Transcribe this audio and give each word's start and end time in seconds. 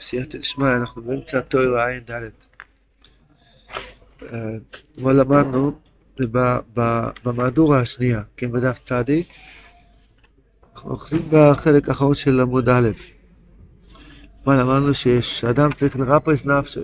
בסייעתא 0.00 0.38
דשמיא, 0.38 0.76
אנחנו 0.76 1.02
באמצע 1.02 1.40
תוירה 1.40 1.90
ע"ד. 1.90 2.10
אה, 4.22 4.56
אתמול 4.92 5.12
למדנו 5.12 5.72
במהדורה 7.24 7.80
השנייה, 7.80 8.22
כן, 8.36 8.52
בדף 8.52 8.78
צדיק, 8.84 9.28
אנחנו 10.74 10.90
אוחזים 10.90 11.22
בחלק 11.30 11.88
האחרון 11.88 12.14
של 12.14 12.40
עמוד 12.40 12.68
א'. 12.68 12.88
אתמול 14.40 14.60
אמרנו 14.60 14.94
שאדם 15.20 15.72
צריך 15.72 15.96
לרפרס 15.96 16.44
נפשו. 16.44 16.80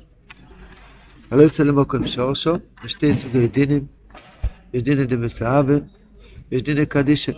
הלא 1.31 1.43
יצא 1.43 1.63
למוקם 1.63 2.07
שורשו, 2.07 2.53
יש 2.85 2.93
שתי 2.93 3.15
סוגי 3.15 3.49
דינים, 3.49 3.87
יש 4.73 4.83
דיני 4.83 5.07
דמסאבה, 5.07 5.75
יש 6.51 6.63
דיני 6.63 6.87
קדישה. 6.87 7.33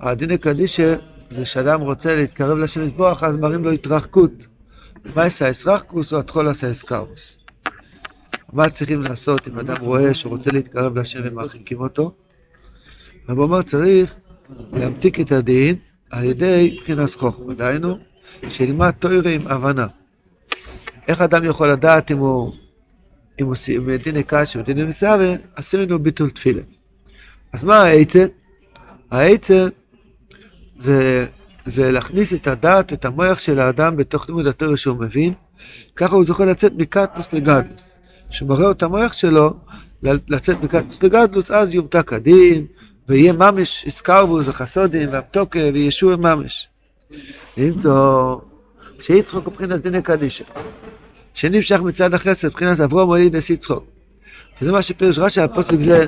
הדיני 0.00 0.38
קדישה 0.38 0.96
זה 1.30 1.44
שאדם 1.44 1.80
רוצה 1.80 2.16
להתקרב 2.16 2.58
לשם 2.58 2.80
לסבוח, 2.80 3.22
אז 3.22 3.36
מראים 3.36 3.64
לו 3.64 3.70
התרחקות. 3.70 4.30
מה 5.16 5.22
עשה 5.22 5.50
אסרחקוס 5.50 6.12
או 6.12 6.18
התחול 6.18 6.48
עשה 6.48 6.70
אסקרוס? 6.70 7.36
מה 8.52 8.70
צריכים 8.70 9.02
לעשות 9.02 9.48
אם 9.48 9.58
אדם 9.58 9.76
רואה 9.80 10.14
שהוא 10.14 10.36
רוצה 10.36 10.50
להתקרב 10.52 10.98
לשם 10.98 11.20
ומרחיקים 11.24 11.80
אותו? 11.80 12.14
רב 13.28 13.38
אומר 13.38 13.62
צריך 13.62 14.14
להמתיק 14.72 15.20
את 15.20 15.32
הדין 15.32 15.76
על 16.10 16.24
ידי 16.24 16.76
מבחינת 16.78 17.14
חוכמה, 17.14 17.54
דהיינו 17.54 17.98
שילמד 18.48 18.90
תוירה 18.90 19.30
עם 19.30 19.46
הבנה. 19.46 19.86
איך 21.08 21.20
אדם 21.20 21.44
יכול 21.44 21.68
לדעת 21.68 22.10
אם 22.10 22.18
הוא, 22.18 22.52
אם 23.40 23.46
הוא 23.46 23.54
דין 24.04 24.22
קש 24.26 24.56
ודין 24.56 24.86
מסעווה, 24.86 25.34
עשינו 25.56 25.98
ביטול 25.98 26.30
תפילה. 26.30 26.62
אז 27.52 27.64
מה 27.64 27.82
העצה? 27.82 28.26
העצה 29.10 29.68
זה, 30.80 31.26
זה 31.66 31.92
להכניס 31.92 32.32
את 32.32 32.46
הדעת, 32.46 32.92
את 32.92 33.04
המוח 33.04 33.38
של 33.38 33.60
האדם 33.60 33.96
בתוך 33.96 34.28
לימוד 34.28 34.46
התורה 34.46 34.76
שהוא 34.76 34.96
מבין, 35.00 35.32
ככה 35.96 36.14
הוא 36.14 36.24
זוכה 36.24 36.44
לצאת 36.44 36.72
מקטנוס 36.76 37.32
לגדלוס. 37.32 37.94
כשמראה 38.30 38.70
את 38.70 38.82
המוח 38.82 39.12
שלו 39.12 39.54
לצאת 40.02 40.62
מקטנוס 40.62 41.02
לגדלוס, 41.02 41.50
אז 41.50 41.74
יומתק 41.74 42.12
הדין, 42.12 42.66
ויהיה 43.08 43.32
ממש 43.32 43.82
איסקרבוס 43.86 44.48
וחסודים 44.48 45.08
והמתוקה 45.12 45.58
וישוע 45.74 46.16
ממש. 46.16 46.68
למצוא 47.56 48.36
שיצחוק 49.00 49.44
הוא 49.44 49.52
מבחינת 49.52 49.82
דיני 49.82 50.02
קדישה. 50.02 50.44
שנמשך 51.34 51.80
מצד 51.80 52.14
החסד, 52.14 52.48
מבחינת 52.48 52.80
אברום 52.80 53.06
מוליד 53.06 53.36
נשיא 53.36 53.56
צחוק. 53.56 53.84
וזה 54.62 54.72
מה 54.72 54.82
שפירש 54.82 55.18
רש"י 55.18 55.40
על 55.40 55.48
פוסק 55.48 55.80
זה, 55.80 56.06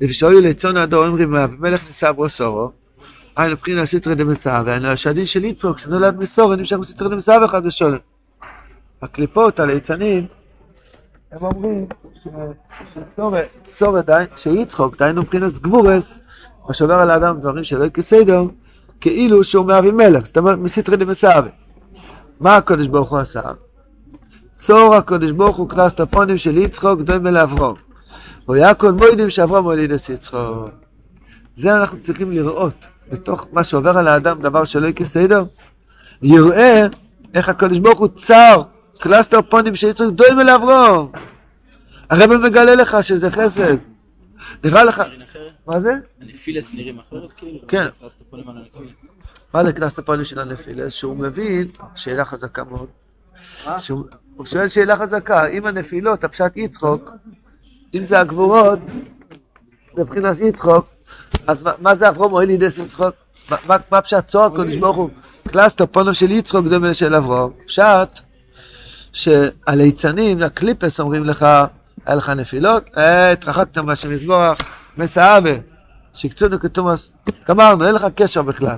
ושאוי 0.00 0.42
לצאן 0.42 0.76
הדור 0.76 1.06
אומרים 1.06 1.34
ומלך 1.34 1.86
נישא 1.86 2.12
בו 2.12 2.28
סורו, 2.28 2.70
היינו 3.38 3.54
מבחינת 3.54 3.84
סיטרא 3.84 4.14
דמסאווה, 4.14 4.96
שהדין 4.96 5.26
של 5.26 5.44
יצחוק 5.44 5.78
שנולד 5.78 6.18
מסורו 6.18 6.56
נמשך 6.56 6.76
מסיטרא 6.76 7.08
דמסאווה 7.08 7.48
חד 7.48 7.66
ושולם. 7.66 7.98
הקליפות, 9.02 9.60
הליצנים, 9.60 10.26
הם 11.32 11.38
אומרים 11.42 11.86
שיצחוק, 14.36 14.96
דהיינו 14.96 15.22
מבחינת 15.22 15.58
גבורס, 15.58 16.18
מה 16.68 16.74
שעובר 16.74 16.94
על 16.94 17.10
האדם 17.10 17.40
דברים 17.40 17.64
שלא 17.64 17.88
כסדר, 17.88 18.42
כאילו 19.00 19.44
שהוא 19.44 19.66
מאבי 19.66 19.90
מלך, 19.90 20.26
זאת 20.26 20.38
אומרת 20.38 20.58
מסיטרא 20.58 20.96
דמסאווה. 20.96 21.50
מה 22.40 22.56
הקדוש 22.56 22.86
ברוך 22.86 23.10
הוא 23.10 23.18
עשה? 23.18 23.42
צור 24.54 24.94
הקדוש 24.94 25.30
ברוך 25.30 25.56
הוא 25.56 25.68
קנס 25.68 25.94
את 25.94 26.00
הפונים 26.00 26.36
של 26.36 26.56
יצחוק 26.56 27.00
דומה 27.00 27.30
לאברום. 27.30 27.74
או 28.48 28.56
יעקב 28.56 28.90
מוידים 28.90 29.30
שאברום 29.30 29.64
מוליד 29.64 29.92
את 29.92 30.08
יצחוק. 30.08 30.68
זה 31.54 31.76
אנחנו 31.76 32.00
צריכים 32.00 32.30
לראות 32.32 32.88
בתוך 33.12 33.48
מה 33.52 33.64
שעובר 33.64 33.98
על 33.98 34.08
האדם, 34.08 34.38
דבר 34.38 34.64
שלא 34.64 34.92
כסדר. 34.92 35.44
יראה 36.22 36.86
איך 37.34 37.48
הקדוש 37.48 37.78
ברוך 37.78 37.98
הוא 37.98 38.08
צר 38.08 38.62
קלסטר 38.98 39.42
פונים 39.42 39.74
של 39.74 39.88
יצחוק 39.88 40.10
דומה 40.10 40.44
לאברום. 40.44 41.12
הרב 42.10 42.36
מגלה 42.36 42.74
לך 42.74 42.96
שזה 43.02 43.30
חסד. 43.30 43.76
נראה 44.64 44.84
לך... 44.84 45.02
מה 45.66 45.80
זה? 45.80 45.92
הנפילס 46.20 46.74
נראים 46.74 46.98
אחרת 46.98 47.32
כאילו? 47.36 47.58
כן. 47.68 47.86
מה 49.54 49.64
זה 49.64 49.72
קלסטר 49.72 50.02
פונים 50.02 50.24
של 50.24 50.38
הנפילס? 50.38 50.92
שהוא 50.92 51.16
מבין, 51.16 51.66
שאלה 51.94 52.24
חזקה 52.24 52.64
מאוד. 52.64 52.88
הוא 54.36 54.46
שואל 54.46 54.68
שאלה 54.68 54.96
חזקה, 54.96 55.46
אם 55.46 55.66
הנפילות, 55.66 56.24
הפשט 56.24 56.56
יצחוק, 56.56 57.10
אם 57.94 58.04
זה 58.04 58.20
הגבורות, 58.20 58.78
זה 59.96 60.02
מבחינת 60.02 60.40
יצחוק, 60.40 60.86
אז 61.46 61.62
מה 61.78 61.94
זה 61.94 62.08
אברום 62.08 62.32
או 62.32 62.40
אלידס 62.40 62.78
יצחוק? 62.78 63.14
מה 63.90 64.00
פשט 64.00 64.28
צוהר 64.28 64.56
קודש 64.56 64.76
ברוך 64.76 64.96
הוא? 64.96 65.10
קלסטר 65.48 65.86
פונו 65.86 66.14
של 66.14 66.30
יצחוק 66.30 66.66
דומה 66.66 66.88
לשל 66.88 67.14
אברום. 67.14 67.52
פשט 67.66 68.20
שהליצנים, 69.12 70.42
הקליפס 70.42 71.00
אומרים 71.00 71.24
לך, 71.24 71.46
היה 72.06 72.16
לך 72.16 72.28
נפילות, 72.28 72.84
אה, 72.96 73.32
התרחקת 73.32 73.78
מהשם 73.78 74.12
יזבוח, 74.12 74.58
מסאבה, 74.96 75.50
שקצונו 76.14 76.60
כתומאס, 76.60 77.12
גמרנו, 77.48 77.86
אין 77.86 77.94
לך 77.94 78.06
קשר 78.14 78.42
בכלל. 78.42 78.76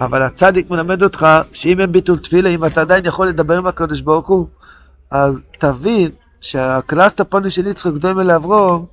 אבל 0.00 0.22
הצדיק 0.22 0.70
מלמד 0.70 1.02
אותך 1.02 1.26
שאם 1.52 1.80
אין 1.80 1.92
ביטול 1.92 2.18
תפילה, 2.18 2.48
אם 2.48 2.64
אתה 2.64 2.80
עדיין 2.80 3.06
יכול 3.06 3.28
לדבר 3.28 3.58
עם 3.58 3.66
הקדוש 3.66 4.00
ברוך 4.00 4.28
הוא, 4.28 4.46
אז 5.10 5.40
תבין 5.58 6.10
שהקלסת 6.40 7.20
פוני 7.20 7.50
של 7.50 7.66
יצחק 7.66 7.92
דומה 7.92 8.22
לאברום, 8.22 8.86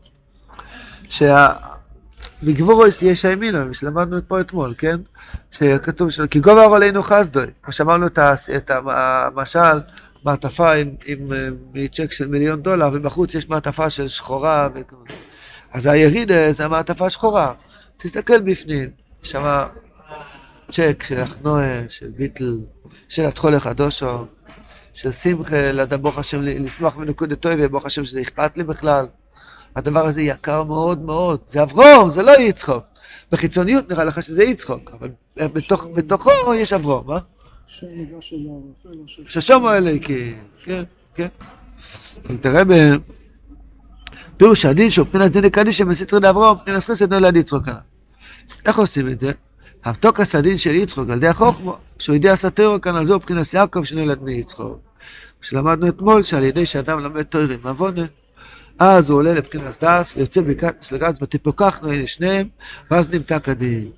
שמגבורוס 2.46 3.02
יש 3.02 3.26
הימינו, 3.26 3.74
שלמדנו 3.74 4.18
פה 4.28 4.42
אתמול, 4.42 4.74
כן? 4.78 4.98
שכתוב 5.52 6.10
של 6.10 6.28
כי 6.28 6.40
גובר 6.40 6.76
עלינו 6.76 7.04
חסדוי, 7.04 7.46
מה 7.68 7.72
שאמרנו 7.72 8.08
את 8.56 8.72
המשל, 8.72 9.80
מעטפה 10.26 10.74
עם, 10.74 10.90
עם, 11.06 11.32
עם 11.74 11.88
צ'ק 11.88 12.12
של 12.12 12.28
מיליון 12.28 12.62
דולר, 12.62 12.90
ובחוץ 12.94 13.36
יש 13.36 13.50
מעטפה 13.50 13.90
של 13.90 14.08
שחורה, 14.08 14.70
וכו'. 14.76 14.98
אז 15.74 15.86
הירידה 15.86 16.52
זה 16.52 16.66
המעטפה 16.66 17.10
שחורה, 17.10 17.54
תסתכל 17.98 18.42
בפנים, 18.42 18.90
שמה 19.24 19.68
צ'ק 20.72 21.04
של 21.08 21.24
אחנואה, 21.24 21.84
של 21.90 22.08
ביטל, 22.08 22.58
של 23.10 23.26
התחול 23.26 23.56
החדושו, 23.56 24.26
של 24.94 25.12
שמחה, 25.12 25.72
לאדם 25.72 26.02
ברוך 26.02 26.18
השם 26.18 26.42
לשמוח 26.42 26.98
מנקודת 26.98 27.40
טובה, 27.40 27.68
ברוך 27.68 27.86
השם 27.86 28.04
שזה 28.04 28.22
אכפת 28.22 28.58
לי 28.58 28.64
בכלל. 28.64 29.06
הדבר 29.76 30.06
הזה 30.06 30.22
יקר 30.22 30.64
מאוד 30.64 31.02
מאוד, 31.02 31.40
זה 31.48 31.64
אברום, 31.64 32.10
זה 32.10 32.24
לא 32.24 32.32
יצחוק. 32.40 32.84
בחיצוניות 33.32 33.90
נראה 33.90 34.04
לך 34.04 34.24
שזה 34.24 34.44
יצחוק, 34.44 34.92
אבל 35.00 35.10
בתוך, 35.38 35.88
בתוכו 35.94 36.54
יש 36.56 36.74
אברום, 36.74 37.12
אה? 37.12 37.20
ששומו 39.26 39.74
אלוהיקי, 39.74 40.34
כן, 40.64 40.84
כן. 41.16 41.28
תראה 42.42 42.62
בפירוש 44.36 44.66
הדין 44.66 44.90
שהוא 44.90 45.06
מבחינת 45.08 45.32
דיני 45.32 45.50
קדישא 45.50 45.84
מסתרי 45.84 46.20
לאברום, 46.20 46.58
מבחינת 46.58 46.84
חסד 46.84 47.14
נולד 47.14 47.36
יצחוק 47.36 47.68
עליו. 47.68 47.80
איך 48.66 48.78
עושים 48.78 49.10
את 49.10 49.20
זה? 49.20 49.32
המתוק 49.84 50.20
הסדין 50.20 50.58
של 50.58 50.76
יצחוק 50.76 51.10
על 51.10 51.18
ידי 51.18 51.28
החוכמו, 51.28 51.78
שהוא 52.00 52.16
ידיע 52.16 52.36
סתירו 52.36 52.82
כאן 52.82 52.96
על 52.96 53.06
זו 53.06 53.16
מבחינת 53.16 53.54
יעקב 53.54 53.84
שנולד 53.84 54.24
מיצחוק. 54.24 54.80
שלמדנו 55.42 55.88
אתמול 55.88 56.24
שעל 56.24 56.44
ידי 56.44 56.66
שאדם 56.66 57.00
למד 57.00 57.24
תויר 57.24 57.50
עם 57.50 57.68
עוונה, 57.68 58.06
אז 58.80 59.10
הוא 59.10 59.18
עולה 59.18 59.34
לבחינת 59.34 59.84
דס, 59.84 60.14
ויוצא 60.16 60.42
לגץ 60.92 61.18
ותפוקחנו 61.22 61.92
אלה 61.92 62.08
שניהם, 62.08 62.48
ואז 62.92 63.10
נמתק 63.10 63.50
הדין. 63.50 63.90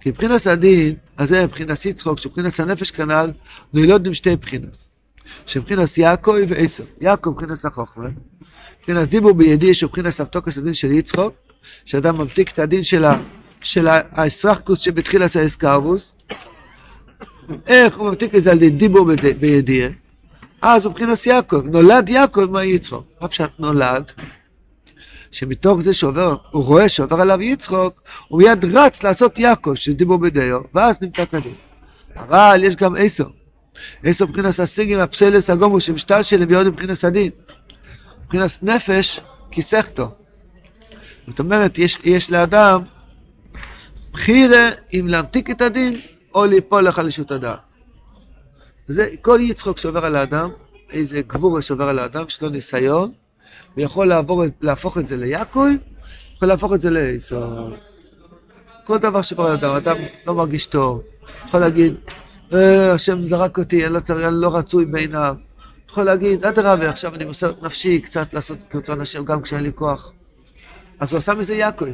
כי 0.00 0.08
מבחינת 0.08 0.46
הדין, 0.46 0.94
אז 1.16 1.28
זה 1.28 1.44
מבחינת 1.44 1.86
יצחוק, 1.86 2.18
שמבחינת 2.18 2.60
הנפש 2.60 2.90
כנ"ל, 2.90 3.30
נולדים 3.72 4.14
שתי 4.14 4.34
מבחינת. 4.34 4.76
שמבחינת 5.46 5.98
יעקב 5.98 6.34
ועשר. 6.48 6.84
יעקב 7.00 7.30
מבחינת 7.30 7.64
החוכמה, 7.64 8.08
מבחינת 8.80 9.08
דיבור 9.08 9.32
בידי, 9.32 9.74
שמבחינת 9.74 10.20
המתוק 10.20 10.48
הסדין 10.48 10.74
של 10.74 10.92
יצחוק, 10.92 11.34
שאדם 11.84 12.16
ממתיק 12.16 12.50
את 12.52 12.58
הדין 12.58 12.82
של 13.62 13.88
האסרחקוס 13.88 14.78
שבתחילת 14.78 15.36
האסקרבוס, 15.36 16.14
איך 17.66 17.98
הוא 17.98 18.10
ממתיק 18.10 18.34
את 18.34 18.42
זה 18.42 18.50
על 18.52 18.68
דיבור 18.68 19.10
בידיעה, 19.40 19.90
אז 20.62 20.84
הוא 20.84 20.92
מבחינת 20.92 21.26
יעקב, 21.26 21.62
נולד 21.64 22.08
יעקב 22.08 22.44
מה 22.50 22.64
יצחוק. 22.64 23.06
מה 23.20 23.28
פשוט 23.28 23.50
נולד? 23.58 24.12
שמתוך 25.30 25.80
זה 25.80 25.94
שעובר, 25.94 26.36
הוא 26.50 26.64
רואה 26.64 26.88
שעובר 26.88 27.20
עליו 27.20 27.42
יצחוק, 27.42 28.02
הוא 28.28 28.42
מיד 28.42 28.64
רץ 28.76 29.02
לעשות 29.02 29.38
יעקב, 29.38 29.74
שדיבור 29.74 30.18
בדיו, 30.18 30.60
ואז 30.74 31.02
נמצא 31.02 31.24
כזה. 31.24 31.50
אבל 32.16 32.60
יש 32.64 32.76
גם 32.76 32.94
עשר. 32.98 33.26
עשר 34.04 34.26
מבחינת 34.26 34.58
הסיגים, 34.58 34.98
הפסלס, 34.98 35.50
הגומו, 35.50 35.80
שמשתל 35.80 36.22
שלהם 36.22 36.48
ויוד 36.48 36.66
מבחינת 36.66 37.04
הדין. 37.04 37.30
מבחינת 38.24 38.58
נפש, 38.62 39.20
כיסכתו. 39.50 40.08
זאת 41.28 41.38
אומרת, 41.38 41.78
יש, 41.78 41.98
יש 42.04 42.30
לאדם 42.30 42.82
בחירה 44.12 44.70
אם 44.94 45.06
להמתיק 45.08 45.50
את 45.50 45.60
הדין 45.60 46.00
או 46.34 46.46
ליפול 46.46 46.88
לחלישות 46.88 47.30
הדעת. 47.30 47.71
זה 48.92 49.08
כל 49.20 49.38
יצחוק 49.42 49.78
שעובר 49.78 50.04
על 50.04 50.16
האדם, 50.16 50.50
איזה 50.90 51.20
גבור 51.26 51.60
שעובר 51.60 51.88
על 51.88 51.98
האדם, 51.98 52.24
יש 52.28 52.42
לו 52.42 52.48
ניסיון, 52.48 53.12
ויכול 53.76 54.06
לעבור, 54.06 54.44
להפוך 54.60 54.98
את 54.98 55.08
זה 55.08 55.16
ליעקב, 55.16 55.66
יכול 56.36 56.48
להפוך 56.48 56.72
את 56.72 56.80
זה 56.80 56.90
לעשר. 56.90 57.74
כל 58.84 58.98
דבר 58.98 59.22
שעובר 59.22 59.44
על 59.44 59.52
האדם, 59.52 59.74
אדם 59.74 59.96
לא 60.26 60.34
מרגיש 60.34 60.66
טוב, 60.66 61.02
יכול 61.46 61.60
להגיד, 61.60 61.94
אה, 62.52 62.92
השם 62.92 63.28
זרק 63.28 63.58
אותי, 63.58 63.86
אני 63.86 63.94
לא 63.94 64.00
צריך, 64.00 64.26
אני 64.26 64.34
לא 64.40 64.56
רצוי 64.56 64.84
בעיניו. 64.86 65.36
יכול 65.88 66.04
להגיד, 66.04 66.44
אדרבה, 66.44 66.88
עכשיו 66.88 67.14
אני 67.14 67.24
מוסר 67.24 67.50
את 67.50 67.62
נפשי 67.62 68.00
קצת 68.00 68.34
לעשות 68.34 68.58
כרצון 68.70 69.00
השם 69.00 69.24
גם 69.24 69.42
כשאין 69.42 69.62
לי 69.62 69.70
כוח. 69.74 70.12
אז 71.00 71.12
הוא 71.12 71.18
עשה 71.18 71.34
מזה 71.34 71.54
יעקב. 71.54 71.86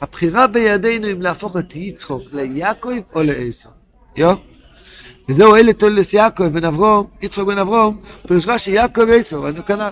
הבחירה 0.00 0.46
בידינו 0.46 1.10
אם 1.10 1.22
להפוך 1.22 1.56
את 1.56 1.76
יצחוק 1.76 2.22
ליעקב 2.32 2.90
או 3.14 3.22
לעשר. 3.22 3.68
יו? 4.16 4.34
וזהו 5.28 5.56
אלה 5.56 5.72
תולדס 5.72 6.14
יעקב 6.14 6.46
בן 6.46 6.64
אברום, 6.64 7.06
יצחוק 7.22 7.48
בן 7.48 7.58
אברום, 7.58 8.00
פירוש 8.28 8.46
רש"י 8.46 8.70
יעקב 8.70 9.08
עשר, 9.08 9.48
אני 9.48 9.62
כנ"ל. 9.62 9.90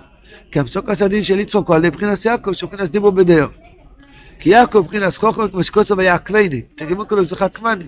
כי 0.53 0.61
המשוק 0.61 0.89
הסדין 0.89 1.23
של 1.23 1.41
יצחוק 1.41 1.69
הוא 1.69 1.77
על 1.77 1.85
ידי 1.85 1.97
בחינס 1.97 2.25
יעקב, 2.25 2.53
שהוא 2.53 2.71
בחינס 2.71 2.89
דיבור 2.89 3.11
בדיו. 3.11 3.49
כי 4.39 4.51
יעקב 4.51 4.79
בחינס 4.79 5.19
חוכמה 5.19 5.49
כמו 5.49 5.65
שקוסו 5.65 5.97
ויעקבני, 5.97 6.61
תרגמו 6.77 7.09
כולו 7.09 7.25
זכה 7.25 7.49
קמני. 7.49 7.85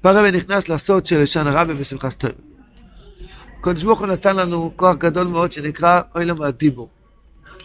פרעה 0.00 0.30
נכנס 0.30 0.68
לסוד 0.68 1.06
של 1.06 1.22
לשן 1.22 1.46
הרבה 1.46 1.74
בשמחה 1.74 2.10
סטויר. 2.10 2.32
הקדוש 3.60 3.82
ברוך 3.82 4.00
הוא 4.00 4.06
נתן 4.06 4.36
לנו 4.36 4.72
כוח 4.76 4.96
גדול 4.96 5.26
מאוד 5.26 5.52
שנקרא 5.52 6.00
אוילם 6.14 6.42
הדיבור. 6.42 6.88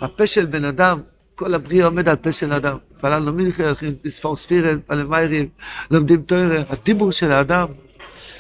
הפה 0.01 0.27
של 0.27 0.45
בן 0.45 0.65
אדם, 0.65 0.99
כל 1.35 1.53
הבריאה 1.53 1.85
עומד 1.85 2.09
על 2.09 2.15
פה 2.15 2.31
של 2.31 2.53
אדם. 2.53 2.77
התפללנו 2.95 3.33
מלכי, 3.33 3.63
הולכים 3.63 3.95
לספור 4.03 4.37
ספירן, 4.37 4.79
פלם 4.87 5.09
מיירים, 5.09 5.47
לומדים 5.91 6.21
תוירה, 6.21 6.63
הדיבור 6.69 7.11
של 7.11 7.31
האדם, 7.31 7.67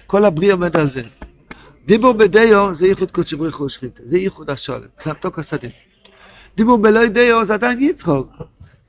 כל 0.07 0.25
הבריאה 0.25 0.53
עומד 0.53 0.77
על 0.77 0.87
זה. 0.87 1.01
דיבור 1.85 2.13
בדיו 2.13 2.73
זה 2.73 2.87
ייחוד 2.87 3.11
קודשי 3.11 3.35
בריך 3.35 3.61
ושכינתה, 3.61 4.01
זה 4.05 4.17
ייחוד 4.17 4.49
השולם, 4.49 4.87
זה 5.03 5.09
המתוק 5.09 5.39
הסדין. 5.39 5.69
דיבור 6.57 6.77
בלא 6.77 7.05
דיו 7.05 7.45
זה 7.45 7.53
עדיין 7.53 7.81
יצחוק. 7.81 8.27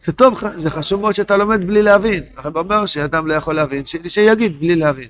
זה 0.01 0.13
טוב, 0.13 0.41
זה 0.59 0.71
חשוב 0.71 1.01
מאוד 1.01 1.15
שאתה 1.15 1.37
לומד 1.37 1.67
בלי 1.67 1.83
להבין. 1.83 2.23
הרב 2.37 2.57
אומר 2.57 2.87
שאדם 2.87 3.27
לא 3.27 3.35
יכול 3.35 3.55
להבין, 3.55 3.85
ש... 3.85 3.97
שיגיד 4.09 4.61
בלי 4.61 4.77
להבין. 4.77 5.09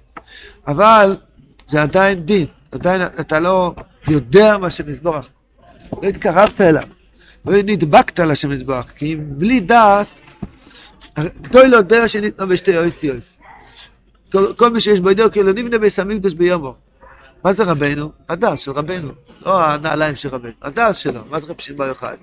אבל 0.66 1.16
זה 1.66 1.82
עדיין 1.82 2.20
דין, 2.20 2.46
עדיין 2.72 3.02
אתה 3.02 3.40
לא 3.40 3.74
יודע 4.08 4.58
מה 4.58 4.70
שמזבורך. 4.70 5.26
לא 6.02 6.08
התקרבת 6.08 6.60
אליו, 6.60 6.82
לא 7.46 7.52
נדבקת 7.64 8.20
לשם 8.20 8.50
מזבורך, 8.50 8.92
כי 8.96 9.14
אם 9.14 9.18
בלי 9.22 9.60
דעת, 9.60 10.06
גדול 11.18 11.66
לא 11.66 11.76
יודע 11.76 12.08
שניתנו 12.08 12.48
בשתי 12.48 12.78
אויס 12.78 13.02
יויס. 13.02 13.40
כל, 14.34 14.52
כל 14.56 14.70
מי 14.70 14.80
שיש 14.80 15.00
בו 15.00 15.10
ידיעו 15.10 15.30
כאילו 15.30 15.52
נבנה 15.52 15.78
ביס 15.78 15.98
המקדוש 15.98 16.34
ביומו. 16.34 16.74
מה 17.44 17.52
זה 17.52 17.64
רבנו? 17.64 18.12
הדס 18.28 18.60
של 18.60 18.70
רבנו, 18.70 19.12
לא 19.46 19.64
הנעליים 19.64 20.16
של 20.16 20.28
רבנו, 20.28 20.52
הדס 20.62 20.96
שלו, 20.96 21.20
מה 21.30 21.40
זה 21.40 21.46
רב 21.46 21.60
שמעון 21.60 21.88
יוחד? 21.88 22.16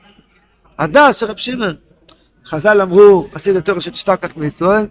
הדס 0.79 1.17
של 1.17 1.25
רב 1.25 1.37
שמעון. 1.37 1.75
חז"ל 2.45 2.81
אמרו, 2.81 3.27
עשית 3.33 3.55
יותר 3.55 3.79
שתשתכח 3.79 4.37
מישראל, 4.37 4.85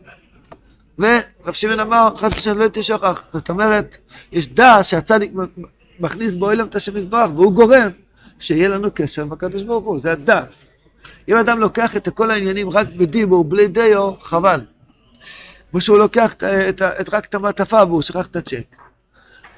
ורב 0.99 1.53
שמעון 1.53 1.81
אמר, 1.81 2.09
חס 2.17 2.39
ושלום 2.39 2.59
לא 2.59 2.69
תשכח. 2.73 3.25
זאת 3.33 3.51
אומרת, 3.51 3.97
יש 4.33 4.49
דעת 4.49 4.85
שהצדיק 4.85 5.33
מכניס 6.01 6.35
בו 6.35 6.51
אילם 6.51 6.67
את 6.67 6.75
השם 6.75 6.97
מזבח, 6.97 7.29
והוא 7.35 7.53
גורם 7.53 7.91
שיהיה 8.39 8.69
לנו 8.69 8.89
קשר 8.95 9.23
עם 9.23 9.33
הקדוש 9.33 9.63
ברוך 9.63 9.85
הוא, 9.85 10.01
זה 10.01 10.13
הדעת. 10.13 10.67
אם 11.29 11.37
אדם 11.37 11.59
לוקח 11.59 11.97
את 11.97 12.09
כל 12.09 12.31
העניינים 12.31 12.71
רק 12.71 12.87
בדיבור, 12.97 13.45
בלי 13.45 13.69
דיו, 13.69 14.13
חבל. 14.21 14.61
כמו 15.71 15.81
שהוא 15.81 15.99
לוקח 15.99 16.33
את, 16.33 16.45
את, 16.45 16.83
את, 16.83 17.15
רק 17.15 17.25
את 17.25 17.35
המעטפה 17.35 17.85
והוא 17.85 18.03
שכח 18.03 18.27
את 18.27 18.37
הצ'ק. 18.37 18.77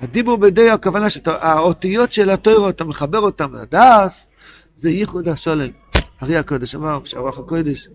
הדיבור 0.01 0.37
בדיו, 0.37 0.73
הכוונה 0.73 1.11
שהאותיות 1.11 2.13
של 2.13 2.31
התוירו, 2.31 2.69
אתה 2.69 2.85
מחבר 2.85 3.19
אותם 3.19 3.55
לדעס, 3.55 4.29
זה 4.75 4.91
ייחוד 4.91 5.29
השולם. 5.29 5.69
ארי 6.23 6.37
הקודש 6.37 6.75
אמר, 6.75 6.99
שהרוח 7.05 7.39
הקודש, 7.39 7.89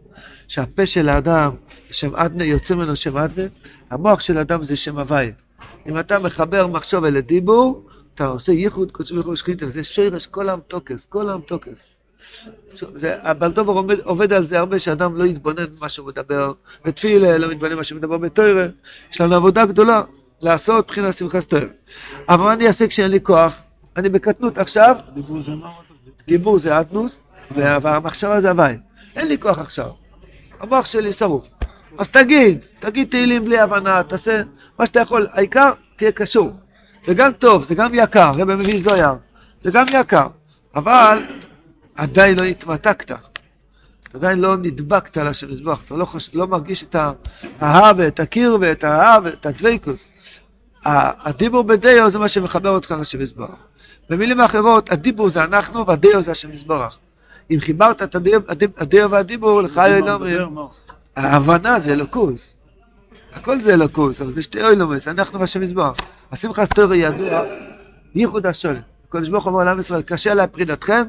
שהפה 0.48 0.86
של 0.86 1.10
האדם, 1.10 1.52
שם 1.92 2.16
אדנה, 2.16 2.46
יוצא 2.46 2.76
ממנו 2.76 2.96
שם 2.96 3.18
אדנה, 3.18 3.48
המוח 3.90 4.20
של 4.20 4.38
האדם 4.38 4.64
זה 4.64 4.76
שם 4.76 4.98
הוויה. 5.00 5.32
אם 5.88 6.00
אתה 6.00 6.20
מחבר 6.20 6.68
מחשוב 6.68 7.04
אל 7.04 7.18
הדיבור, 7.18 7.88
אתה 8.16 8.26
עושה 8.26 8.52
ייחוד 8.52 8.92
קודש 8.92 9.12
ברוך 9.12 9.26
הוא 9.26 9.36
שכינתה, 9.36 9.66
וזה 9.66 9.84
שרש 9.84 10.28
כל 10.28 10.50
העם 10.50 10.60
תוקס, 10.68 11.06
כל 11.06 11.30
העם 11.30 11.42
תוקס. 11.42 11.97
הבלטובר 13.02 13.74
עובד, 13.74 14.00
עובד 14.00 14.34
על 14.34 14.44
זה 14.44 14.60
הרבה, 14.60 14.80
שאדם 14.80 15.16
לא 15.16 15.24
יתבונן 15.24 15.66
במה 15.80 15.90
שהוא 15.90 16.08
מדבר 16.08 16.54
בתפילה, 16.86 17.38
לא 17.38 17.48
מתבונן 17.48 17.74
במה 17.74 17.84
שהוא 17.84 17.98
מדבר 17.98 18.18
בתוירה. 18.18 18.68
יש 19.12 19.22
לנו 19.22 19.36
עבודה 19.36 19.66
גדולה 19.66 20.02
לעשות 20.42 20.86
מבחינת 20.86 21.14
שמחה 21.14 21.42
סטויר. 21.42 21.68
אבל 22.30 22.44
מה 22.44 22.54
אני 22.54 22.68
אעשה 22.68 22.88
כשאין 22.88 23.12
לי 23.12 23.20
כוח? 23.24 23.62
אני 23.98 24.10
בקטנות 24.10 24.58
עכשיו. 24.58 24.96
דיבור 25.14 25.42
זה 25.42 25.52
מה? 25.52 25.70
דיבור 26.28 26.60
זה 26.60 26.82
אטנוס, 26.82 27.20
והמחשבה 27.52 28.42
זה 28.42 28.50
הוואי. 28.50 28.78
אין 29.16 29.28
לי 29.28 29.38
כוח 29.38 29.60
עכשיו. 29.60 29.90
המוח 30.60 30.86
שלי 30.86 31.12
שרוף. 31.12 31.48
אז 31.98 32.10
תגיד, 32.10 32.66
תגיד 32.80 33.10
תהילים 33.10 33.46
בלי 33.46 33.60
הבנה, 33.60 34.04
תעשה 34.04 34.42
מה 34.80 34.86
שאתה 34.86 35.00
יכול, 35.00 35.28
העיקר 35.32 35.72
תהיה 35.96 36.12
קשור. 36.12 36.52
זה 37.06 37.14
גם 37.14 37.32
טוב, 37.34 37.64
זה 37.64 37.76
גם 37.76 37.92
יקר, 37.94 38.32
רבי 38.38 38.56
מביא 38.56 38.82
זויר, 38.82 39.14
זה 39.60 39.72
גם 39.72 39.86
יקר, 39.94 40.28
אבל 40.76 41.24
עדיין 41.98 42.40
לא 42.40 42.44
התמתקת, 42.44 43.12
עדיין 44.14 44.40
לא 44.40 44.58
נדבקת 44.58 45.18
על 45.18 45.28
השם 45.28 45.50
מזבח, 45.50 45.82
אתה 45.86 45.96
לא, 45.96 46.06
חוש... 46.06 46.30
לא 46.34 46.48
מרגיש 46.48 46.84
את 46.84 46.96
האהבה, 47.60 48.08
את 48.08 48.20
הקיר 48.20 48.58
ואת 48.62 48.84
האהבה, 48.84 49.30
את 49.30 49.46
הדוויקוס. 49.46 50.10
הדיבור 50.86 51.64
בדיו 51.64 52.10
זה 52.10 52.20
מה 52.20 52.28
שמחבר 52.28 52.70
אותך 52.70 52.96
לשם 53.00 53.20
מזבח. 53.20 53.46
במילים 54.10 54.42
אחרות, 54.42 54.92
הדיבור 54.92 55.30
זה 55.30 55.44
אנחנו 55.44 55.88
והדיו 55.88 56.22
זה 56.22 56.32
השם 56.32 56.52
מזבח. 56.52 56.98
אם 57.52 57.60
חיברת 57.60 58.02
את 58.02 58.16
הדיו, 58.16 58.42
הדיו 58.78 59.12
והדיבור, 59.12 59.62
לך 59.62 59.82
לא 60.06 60.14
אומרים, 60.14 60.42
ההבנה 61.16 61.80
זה 61.80 61.94
אלוקוס. 61.94 62.58
הכל 63.34 63.60
זה 63.60 63.74
אלוקוס, 63.74 64.22
אבל 64.22 64.34
זה 64.34 64.42
שתי 64.42 64.64
אוילומס, 64.64 65.08
אנחנו 65.08 65.40
והשם 65.40 65.62
מזבח. 65.62 65.94
השמחה 66.32 66.66
סטורי 66.66 66.98
ידוע, 66.98 67.42
ייחוד 68.16 68.46
השולם. 68.46 68.82
הקדוש 69.08 69.30
ברוך 69.30 69.44
הוא 69.44 69.54
אומר 69.54 69.64
לעם 69.64 69.80
ישראל, 69.80 70.02
קשה 70.02 70.34
להפרידתכם, 70.34 71.04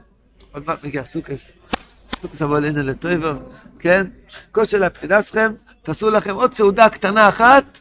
עוד 0.52 0.62
מעט 0.66 0.84
מגיע 0.84 1.04
סוכס. 1.04 1.50
סוכס 2.20 2.42
אבל 2.42 2.64
הנה 2.64 2.82
לטויבר, 2.82 3.36
כן? 3.78 4.06
כושר 4.52 4.78
להפרידה 4.78 5.22
שלכם, 5.22 5.52
תעשו 5.82 6.10
לכם 6.10 6.34
עוד 6.34 6.54
סעודה 6.54 6.88
קטנה 6.88 7.28
אחת, 7.28 7.78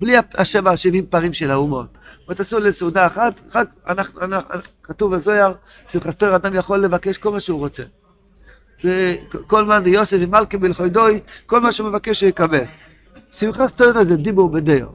בלי 0.00 0.14
השבע 0.34 0.70
השבעים 0.70 1.06
פרים 1.06 1.34
של 1.34 1.50
האומות. 1.50 1.86
ותעשו 2.28 2.58
לסעודה 2.58 3.06
אחת, 3.06 3.40
רק 3.54 3.68
אנחנו, 3.88 4.20
אנחנו, 4.20 4.54
כתוב 4.82 5.14
בזויר, 5.14 5.54
שמחה 5.88 6.12
סטורי 6.12 6.36
אדם 6.36 6.54
יכול 6.54 6.78
לבקש 6.78 7.18
כל 7.18 7.32
מה 7.32 7.40
שהוא 7.40 7.58
רוצה. 7.58 7.82
זה 8.82 9.16
כל 9.46 9.64
מאן 9.64 9.82
דיוסף 9.82 10.16
ומלכה 10.20 10.58
בלכוידוי, 10.58 11.20
כל 11.46 11.60
מה 11.60 11.72
שהוא 11.72 11.88
מבקש 11.88 12.20
הוא 12.20 12.28
יקבל. 12.28 12.64
שמחה 13.32 13.68
סטוירה 13.68 14.04
זה 14.04 14.16
דיבור 14.16 14.50
בדיו. 14.50 14.86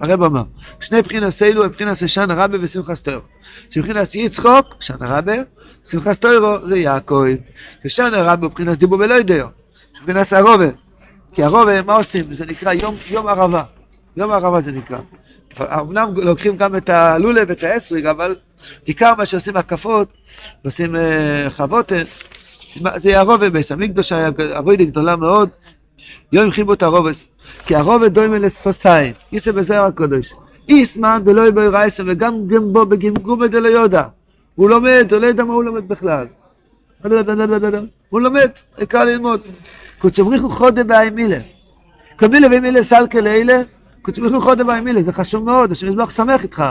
הרב 0.00 0.22
אמר, 0.22 0.42
שני 0.80 1.02
בחינס 1.02 1.42
אלו 1.42 1.64
הם 1.64 1.70
בחינס 1.70 2.06
שנה 2.06 2.34
רבה 2.34 2.58
ושמחה 2.60 2.94
סטוירו. 2.94 3.22
שבחינס 3.70 4.14
יצחוק, 4.14 4.74
שנה 4.80 5.18
רבה, 5.18 5.34
שמחה 5.90 6.14
סטוירו 6.14 6.56
זה 6.64 6.78
יעקב. 6.78 7.24
ושנה 7.84 8.22
רבה 8.22 8.48
בחינס 8.48 8.76
דיבור 8.76 8.98
בלא 8.98 9.20
דיו. 9.20 9.46
שבחינס 9.98 10.32
הרובה. 10.32 10.68
כי 11.32 11.42
הרובה, 11.42 11.82
מה 11.82 11.96
עושים? 11.96 12.34
זה 12.34 12.46
נקרא 12.46 12.72
יום, 12.72 12.94
יום 13.10 13.26
ערבה. 13.26 13.62
יום 14.16 14.30
ערבה 14.30 14.60
זה 14.60 14.72
נקרא. 14.72 14.98
אמנם 15.60 16.14
לוקחים 16.16 16.56
גם 16.56 16.76
את 16.76 16.88
הלולה 16.88 17.42
ואת 17.48 17.64
האסריג, 17.64 18.06
אבל 18.06 18.36
עיקר 18.84 19.12
מה 19.18 19.26
שעושים 19.26 19.56
הקפות, 19.56 20.08
עושים 20.64 20.94
uh, 20.94 20.98
חבותה, 21.50 21.94
זה 22.96 23.20
הרובה 23.20 23.50
בס 23.50 23.72
המקדוש 23.72 24.12
עבודה 24.52 24.84
גדולה 24.84 25.16
מאוד, 25.16 25.48
יום 26.32 26.50
חיבו 26.50 26.72
את 26.72 26.82
הרובס, 26.82 27.28
כי 27.66 27.76
הרובד 27.76 28.14
דומה 28.14 28.38
לספוסיים, 28.38 29.14
איסה 29.32 29.52
בזוהר 29.52 29.84
הקודש. 29.84 30.32
איסמן 30.68 31.22
ולא 31.26 31.48
יבוא 31.48 31.62
רייסה 31.62 32.02
וגם 32.06 32.46
גמבו 32.46 32.86
בגמגומה 32.86 33.46
דלא 33.46 33.68
יודע. 33.68 34.02
הוא 34.56 34.70
לומד, 34.70 35.06
הוא 35.12 35.20
לא 35.20 35.26
יודע 35.26 35.44
מה 35.44 35.54
הוא 35.54 35.64
לומד 35.64 35.88
בכלל. 35.88 36.26
הוא 38.08 38.20
לומד, 38.20 38.50
העיקר 38.76 39.04
ללמוד. 39.04 39.40
קוצבריחו 39.98 40.48
חודה 40.50 40.84
באיימילה. 40.84 41.38
קבילה 42.16 42.48
ואיימילה 42.48 42.82
סלקה 42.82 43.20
לאלה, 43.20 43.62
קוצבריחו 44.02 44.40
חודה 44.40 44.64
באיימילה, 44.64 45.02
זה 45.02 45.12
חשוב 45.12 45.44
מאוד, 45.44 45.72
השם 45.72 45.86
יזבח 45.86 46.10
שמח 46.10 46.42
איתך. 46.42 46.64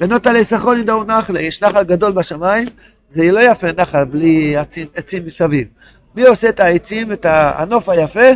ונוטה 0.00 0.32
ליסחון 0.32 0.80
ידעו 0.80 1.04
נחלה, 1.04 1.40
יש 1.40 1.62
נחל 1.62 1.82
גדול 1.82 2.12
בשמיים, 2.12 2.68
זה 3.08 3.32
לא 3.32 3.40
יפה 3.40 3.66
נחל 3.76 4.04
בלי 4.04 4.56
עצים, 4.94 5.26
מסביב. 5.26 5.68
מי 6.14 6.26
עושה 6.26 6.48
את 6.48 6.60
העצים, 6.60 7.12
את 7.12 7.26
הנוף 7.28 7.88
היפה? 7.88 8.28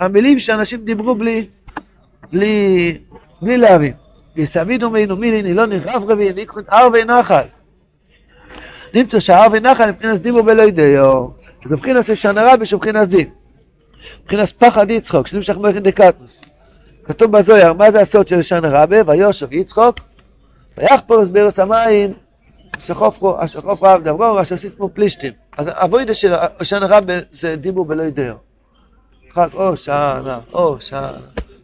המילים 0.00 0.38
שאנשים 0.38 0.84
דיברו 0.84 1.14
בלי, 1.14 1.46
בלי, 2.32 2.98
בלי 3.42 3.56
להבין. 3.56 3.92
יסבידו 4.36 4.90
מינו 4.90 5.16
מיליני 5.16 5.54
לא 5.54 5.66
נרחב 5.66 6.10
רבי 6.10 6.32
ניקחו 6.32 6.60
ערבי 6.68 7.04
נחל. 7.04 7.42
נמצא 8.94 9.20
שערבי 9.20 9.60
נחל 9.60 9.90
מבחינת 9.90 10.20
דיבו 10.20 10.42
בלא 10.42 10.62
ידיעו. 10.62 11.30
זה 11.64 11.76
מבחינת 11.76 12.04
שנה 12.16 12.52
רבי 12.52 12.66
שמבחינת 12.66 13.08
דין. 13.08 13.30
מבחינת 14.22 14.52
פחד 14.52 14.90
יצחוק, 14.90 15.26
שנמשך 15.26 15.56
מויכין 15.56 15.82
דקטנוס. 15.82 16.44
כתוב 17.04 17.32
בזויר, 17.32 17.72
מה 17.72 17.90
זה 17.90 18.00
הסוד 18.00 18.28
של 18.28 18.42
שנה 18.42 18.82
רבי? 18.82 18.96
ויושב 19.06 19.52
יצחוק, 19.52 19.96
ויחפוס 20.78 21.28
בירוס 21.28 21.58
המים 21.58 22.12
השחוף 22.74 23.82
רב 23.82 24.04
דברו, 24.04 24.42
אשר 24.42 24.56
סיסמו 24.56 24.88
פלישתים. 24.88 25.32
אז 25.58 25.66
אבוידה 25.68 26.14
של 26.14 26.34
שנה 26.62 26.86
רב 26.86 27.04
זה 27.30 27.56
דיבור 27.56 27.84
בלא 27.84 28.02
ידיעו. 28.02 28.36
רק 29.36 29.54
או 29.54 29.76
שנה, 29.76 30.40
או 30.52 30.80
שנה. 30.80 31.12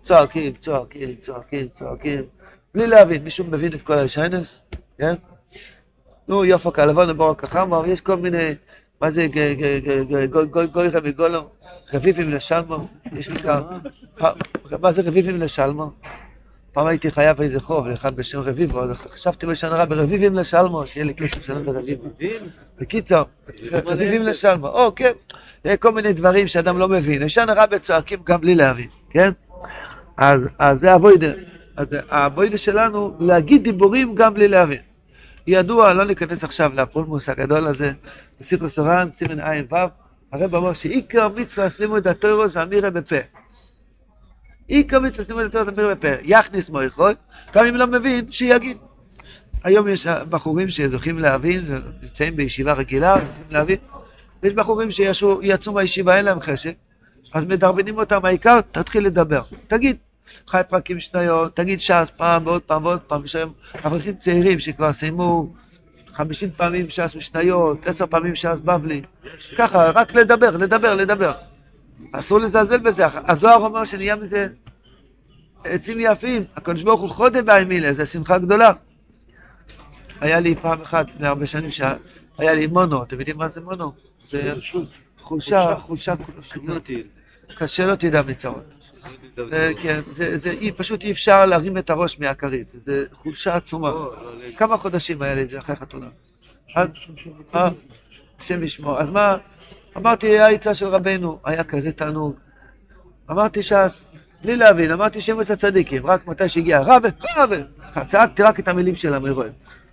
צועקים, 0.03 0.53
צועקים, 0.53 1.15
צועקים, 1.23 1.69
צועקים. 1.75 2.23
בלי 2.75 2.87
להבין. 2.87 3.25
מישהו 3.25 3.45
מבין 3.45 3.73
את 3.73 3.83
כל 3.83 3.99
הישיינס? 3.99 4.63
כן? 4.99 5.15
נו, 6.31 6.45
יופק 6.45 6.79
הלבון 6.79 7.17
ברוק 7.17 7.45
החמור, 7.45 7.87
יש 7.87 8.01
כל 8.01 8.17
מיני, 8.17 8.55
מה 9.01 9.11
זה 9.11 9.27
גוי 10.73 10.89
רבי 10.89 11.13
גולו? 11.13 11.49
רביבים 11.95 12.31
לשלמו, 12.31 12.87
יש 13.13 13.29
לי 13.29 13.39
כמה, 13.39 13.79
מה 14.81 14.93
זה 14.93 15.03
רביבים 15.03 15.41
לשלמו? 15.41 15.91
פעם 16.73 16.87
הייתי 16.87 17.11
חייב 17.11 17.41
איזה 17.41 17.61
חוב 17.61 17.89
לאחד 17.89 18.17
בשם 18.17 18.41
רביבו, 18.41 18.83
אז 18.83 18.91
חשבתי 19.11 19.47
בשנה 19.47 19.77
רע 19.77 19.85
ברביבים 19.85 20.35
לשלמו, 20.35 20.87
שיהיה 20.87 21.07
לי 21.07 21.15
כסף 21.15 21.39
לשלם 21.39 21.65
ברביבו. 21.65 22.09
בקיצור, 22.81 23.25
רביבים 23.73 24.23
לשלמו, 24.23 24.69
או 24.69 24.95
כן, 24.95 25.13
כל 25.81 25.93
מיני 25.93 26.13
דברים 26.13 26.49
שאדם 26.49 26.79
לא 26.79 26.89
מבין. 26.89 27.25
בשנה 27.25 27.53
רע 27.53 27.67
בצועקים 27.67 28.19
גם 28.25 28.41
בלי 28.41 28.55
להבין, 28.55 28.89
כן? 29.11 29.31
אז 30.17 30.49
זה 30.73 30.95
אבוידה. 30.95 31.33
האבוידה 32.11 32.57
שלנו 32.57 33.17
להגיד 33.21 33.63
דיבורים 33.65 34.15
גם 34.15 34.35
בלי 34.35 34.49
להבין. 34.49 34.90
ידוע, 35.51 35.93
לא 35.93 36.05
ניכנס 36.05 36.45
עכשיו 36.45 36.73
לפולמוס 36.75 37.29
הגדול 37.29 37.67
הזה, 37.67 37.93
בספר 38.41 38.69
סורן, 38.69 39.09
סימן 39.13 39.41
ע"ו, 39.41 39.77
הרב 40.33 40.55
אמר 40.55 40.73
שעיקר 40.73 41.29
מצווה 41.29 41.71
סלימו 41.71 41.99
את 41.99 42.07
התוירו 42.07 42.49
זה 42.49 42.63
אמירה 42.63 42.91
בפה. 42.91 43.17
עיקר 44.67 45.01
מצווה 45.01 45.25
סלימו 45.25 45.41
את 45.41 45.47
התוירו 45.47 45.65
זה 45.65 45.73
אמירה 45.73 45.95
בפה. 45.95 46.09
יכניס 46.23 46.71
מויכוי, 46.71 47.15
גם 47.55 47.67
אם 47.67 47.77
לא 47.77 47.87
מבין, 47.87 48.31
שיגיד. 48.31 48.77
היום 49.65 49.89
יש 49.89 50.07
בחורים 50.07 50.71
שזוכים 50.71 51.19
להבין, 51.19 51.83
נמצאים 52.03 52.37
בישיבה 52.37 52.73
רגילה, 52.73 53.15
זוכים 53.15 53.51
להבין. 53.51 53.77
יש 54.43 54.53
בחורים 54.53 54.91
שיצאו 54.91 55.73
מהישיבה, 55.73 56.17
אין 56.17 56.25
להם 56.25 56.41
חשק, 56.41 56.75
אז 57.33 57.45
מדרבנים 57.45 57.99
אותם, 57.99 58.25
העיקר, 58.25 58.61
תתחיל 58.73 59.07
לדבר. 59.07 59.43
תגיד, 59.69 59.97
חי 60.49 60.61
פרקים 60.69 61.01
שניות, 61.01 61.57
תגיד 61.57 61.81
ש"ס 61.81 62.11
פעם 62.17 62.47
ועוד 62.47 62.63
פעם 62.63 62.85
ועוד 62.85 63.01
פעם, 63.01 63.25
יש 63.25 63.37
היום 63.37 63.53
אברכים 63.87 64.17
צעירים 64.17 64.59
שכבר 64.59 64.93
סיימו 64.93 65.53
חמישים 66.13 66.51
פעמים 66.57 66.91
ש"ס 66.91 67.15
משניות, 67.17 67.87
עשר 67.87 68.07
פעמים 68.07 68.37
ש"ס 68.37 68.59
בבלי, 68.65 69.03
ככה, 69.57 69.91
רק 69.91 70.15
לדבר, 70.15 70.57
לדבר, 70.57 70.95
לדבר. 70.95 71.33
אסור 72.13 72.39
לזלזל 72.39 72.79
בזה, 72.79 73.05
הזוהר 73.15 73.65
אומר 73.65 73.85
שנהיה 73.85 74.17
מזה 74.17 74.47
עצים 75.65 76.01
יפים, 76.01 76.45
הקדוש 76.57 76.83
ברוך 76.83 77.01
הוא 77.01 77.11
חודם 77.11 77.45
באמילה, 77.45 77.93
זו 77.93 78.07
שמחה 78.07 78.39
גדולה. 78.39 78.73
היה 80.21 80.41
לי 80.41 80.55
פעם 80.63 80.81
אחת, 80.81 81.11
לפני 81.11 81.29
הרבה 81.29 81.47
שנים, 81.47 81.71
שהיה 81.71 82.55
לי 82.55 82.67
מונו, 82.67 83.03
אתם 83.03 83.19
יודעים 83.19 83.39
מה 83.39 83.49
זה 83.49 83.61
מונו? 83.61 83.93
זה 84.29 84.53
חולשה, 85.19 85.77
חולשה, 85.79 86.15
קשה 87.55 87.87
לא 87.87 87.95
תדע 87.95 88.23
מצרות. 88.23 88.77
כן, 89.83 90.01
זה 90.11 90.55
פשוט 90.77 91.03
אי 91.03 91.11
אפשר 91.11 91.47
להרים 91.47 91.79
את 91.79 91.91
הראש 91.91 92.19
מהכרית, 92.19 92.69
זה 92.69 93.05
חולשה 93.13 93.57
עצומה. 93.57 93.93
כמה 94.57 94.77
חודשים 94.77 95.23
היה 95.23 95.35
לי 95.35 95.43
את 95.43 95.51
זה 95.51 95.59
אחרי 95.59 95.77
חתונה. 95.77 96.07
השם 98.39 98.63
ישמור. 98.65 99.01
אז 99.01 99.11
מה, 99.11 99.37
אמרתי, 99.97 100.27
היה 100.27 100.49
עצה 100.49 100.75
של 100.75 100.87
רבנו, 100.87 101.39
היה 101.45 101.65
כזה 101.65 101.93
תענוג. 101.93 102.37
אמרתי 103.31 103.63
ש"ס, 103.63 104.09
בלי 104.43 104.57
להבין, 104.57 104.93
אמרתי 104.93 105.21
שמץ 105.21 105.51
הצדיקים, 105.51 106.07
רק 106.07 106.27
מתי 106.27 106.49
שהגיע 106.49 106.81
רב, 106.81 107.03
רב, 107.37 107.53
צעקתי 108.09 108.43
רק 108.43 108.61
את 108.61 108.69
המילים 108.69 108.97
של 108.97 109.15
המרואה. 109.15 109.49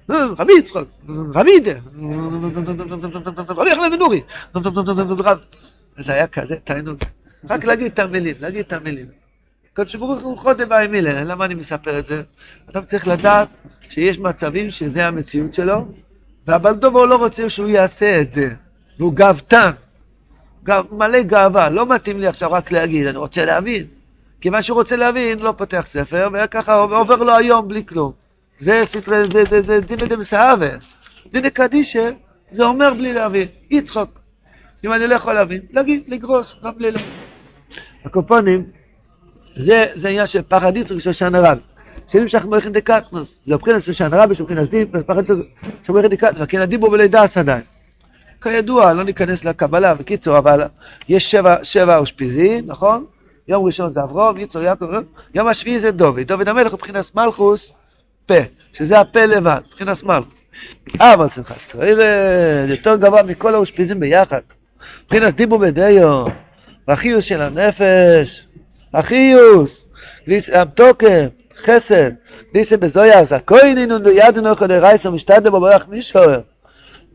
רבי 0.10 0.54
יצחוק, 0.60 0.88
רבי 1.34 1.52
ידה, 1.52 1.80
רבי 3.50 3.70
יחנן 3.70 3.94
ונורי, 3.94 4.22
זה 5.98 6.14
היה 6.14 6.28
כזה 6.28 6.56
תענוג. 6.64 6.98
רק 7.50 7.65
להגיד 7.65 7.91
את 7.91 8.00
המילים, 8.00 8.36
להגיד 8.39 8.60
את 8.60 8.74
המילים. 8.74 9.06
קדוש 9.74 9.96
ברוך 9.96 10.22
הוא 10.22 10.38
חודם 10.38 10.70
באמילה, 10.70 11.24
למה 11.24 11.46
אני 11.46 11.53
מספר 11.53 12.00
את 12.00 12.06
זה? 12.06 12.22
אדם 12.72 12.86
צריך 12.86 13.08
לדעת 13.08 13.48
שיש 13.89 14.20
מצבים 14.20 14.72
שזה 14.72 15.08
המציאות 15.08 15.53
שלו, 15.53 15.88
והבלדובו 16.48 17.06
לא 17.06 17.15
רוצה 17.15 17.50
שהוא 17.50 17.70
יעשה 17.70 18.22
את 18.22 18.34
זה, 18.34 18.50
והוא 19.00 19.13
גאוותן, 19.13 19.72
גאו, 20.63 20.84
מלא 20.91 21.22
גאווה, 21.22 21.70
לא 21.70 21.86
מתאים 21.86 22.20
לי 22.20 22.27
עכשיו 22.27 22.51
רק 22.51 22.72
להגיד, 22.72 23.08
אני 23.08 23.17
רוצה 23.17 23.46
להבין. 23.46 23.86
כי 24.41 24.50
מה 24.50 24.62
שהוא 24.62 24.77
רוצה 24.77 24.96
להבין, 24.96 25.39
לא 25.39 25.53
פותח 25.58 25.86
ספר, 25.86 26.29
וככה 26.34 26.74
עובר 26.74 27.15
לו 27.15 27.36
היום 27.36 27.67
בלי 27.67 27.86
כלום. 27.86 28.12
זה 28.58 28.82
ספרי, 28.86 29.24
זה, 29.24 29.44
זה, 29.46 29.62
זה 29.62 29.79
דינא 29.79 30.06
דמסהבה. 30.06 30.70
דינא 31.32 31.50
קדישא, 31.50 32.10
זה 32.51 32.63
אומר 32.63 32.94
בלי 32.94 33.13
להבין, 33.13 33.48
יצחוק. 33.70 34.20
אם 34.86 34.94
אני 34.94 35.08
לא 35.08 35.15
יכול 35.15 35.34
להבין, 35.34 35.62
להגיד, 35.72 36.03
לגרוס, 36.08 36.56
גם 36.63 36.72
בלי 36.77 36.91
להבין. 36.91 37.26
הקופונים, 38.08 38.64
זה, 39.58 39.86
זה 39.96 40.10
עניין 40.10 40.28
של 40.28 40.42
פחד 40.48 40.78
יצחק 40.78 41.00
שושן 41.00 41.36
הרב. 41.36 41.58
שנמשך 42.08 42.46
מויכין 42.46 42.72
דקטנוס, 42.72 43.40
זה 43.48 43.56
מבחינת 43.56 43.82
שושן 43.82 44.14
הרב, 44.14 44.34
שמבחינת 44.34 44.70
דין, 44.70 44.88
פחד 45.06 45.24
יצחק 45.24 45.36
של 45.84 45.94
מויכין 45.94 46.12
דקטנוס, 46.12 46.42
וכן 46.42 46.62
הדיבור 46.62 46.92
בלידס 46.92 47.38
עדיין. 47.38 47.62
כידוע, 48.42 48.94
לא 48.94 49.04
ניכנס 49.04 49.46
לקבלה, 49.46 49.94
בקיצור, 49.94 50.38
אבל 50.38 50.64
יש 51.10 51.32
שבע, 51.32 51.56
שבע 51.64 51.98
אושפיזים, 51.98 52.64
נכון? 52.68 53.06
יום 53.48 53.66
ראשון 53.66 53.94
זה 53.94 54.04
אברום, 54.04 54.38
יצור 54.38 54.62
יעקב, 54.62 54.86
יום 55.34 55.48
השביעי 55.48 55.80
זה 55.80 55.92
דוד. 55.92 56.20
דוד 56.20 56.48
המלך 56.50 56.72
הוא 56.72 56.78
מבחינת 56.78 57.16
מלכוס, 57.16 57.72
פה, 58.26 58.36
שזה 58.74 59.00
הפה 59.00 59.26
לבד, 59.26 59.60
מבחינת 59.68 60.04
מלכוס. 60.04 60.34
אבל 61.00 61.30
שמחה 61.30 61.54
סטריירה, 61.58 62.06
יותר 62.68 62.96
גבוה 62.96 63.24
מכל 63.24 63.56
האושפיזים 63.56 64.00
ביחד. 64.00 64.40
מבחינת 65.06 65.36
דיבור 65.36 65.60
בדיו, 65.60 66.26
והחיוס 66.88 67.25
של 67.25 67.41
הנפש, 67.41 68.48
החיוס, 68.94 69.86
המתוקם, 70.53 71.27
חסד, 71.58 72.12
דיסם 72.53 72.79
בזויאס, 72.79 73.34
הכהנינו 73.34 74.10
ידנו 74.10 74.56
חדי 74.56 74.77
רייסו 74.77 75.12
משתדה 75.12 75.50
בברך 75.50 75.88
מישור. 75.88 76.36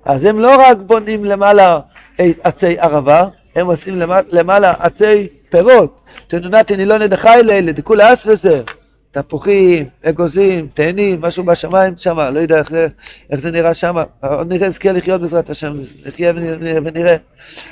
אז 0.04 0.24
הם 0.24 0.38
לא 0.38 0.68
רק 0.68 0.78
בונים 0.78 1.24
למעלה 1.24 1.80
עצי 2.18 2.78
ערבה, 2.78 3.26
הם 3.56 3.66
עושים 3.66 3.98
למעלה 4.32 4.74
עצי 4.78 5.28
פירות. 5.50 6.00
תנונתי 6.28 6.76
נילוני 6.76 7.08
דחי 7.08 7.40
לילה, 7.44 7.72
דכולי 7.72 8.12
אסווסר. 8.12 8.62
תפוחים, 9.12 9.88
אגוזים, 10.04 10.68
תאנים, 10.74 11.20
משהו 11.20 11.44
בשמיים 11.44 11.94
שמה, 11.96 12.30
לא 12.30 12.40
יודע 12.40 12.58
איך 12.58 12.70
זה, 12.70 12.88
איך 13.30 13.40
זה 13.40 13.50
נראה 13.50 13.74
שמה. 13.74 14.04
עוד 14.20 14.52
נראה, 14.52 14.68
נזכה 14.68 14.92
לחיות 14.92 15.20
בעזרת 15.20 15.50
השם, 15.50 15.72
נחיה 16.06 16.32
ונראה. 16.84 17.16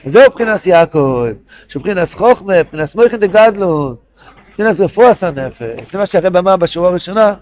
זהו 0.04 0.23
מבחינת 0.26 0.66
יעקב, 0.66 1.26
שמבחינת 1.68 2.09
חוכמה, 2.09 2.61
מבחינת 2.61 2.94
מויכן 2.94 3.16
דגדלות, 3.16 4.02
מבחינת 4.49 4.80
רפואס 4.80 5.25
הנפש. 5.25 5.92
זה 5.92 5.99
מה 5.99 6.06
שהרב 6.06 6.37
אמר 6.37 6.56
בשורה 6.56 6.88
הראשונה, 6.88 7.35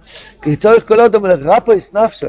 כי 0.43 0.57
צורך 0.57 0.89
כל 0.89 1.01
עוד 1.01 1.15
אומר 1.15 1.35
רפויס 1.35 1.95
נפשי. 1.95 2.27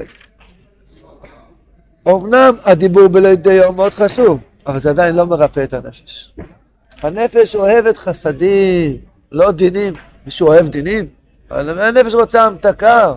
אמנם 2.08 2.56
הדיבור 2.64 3.08
בלא 3.08 3.36
דיו 3.36 3.74
מאוד 3.74 3.94
חשוב, 3.94 4.40
אבל 4.68 4.80
זה 4.80 4.90
עדיין 4.90 5.16
לא 5.16 5.26
מרפא 5.26 5.64
את 5.64 5.74
הנפש. 5.74 6.34
הנפש 7.02 7.56
אוהבת 7.56 7.98
חסדים, 7.98 8.98
לא 9.32 9.52
דינים. 9.52 9.94
מישהו 10.26 10.48
אוהב 10.48 10.68
דינים? 10.68 11.19
הנפש 11.50 12.14
רוצה 12.14 12.46
המתקה, 12.46 13.14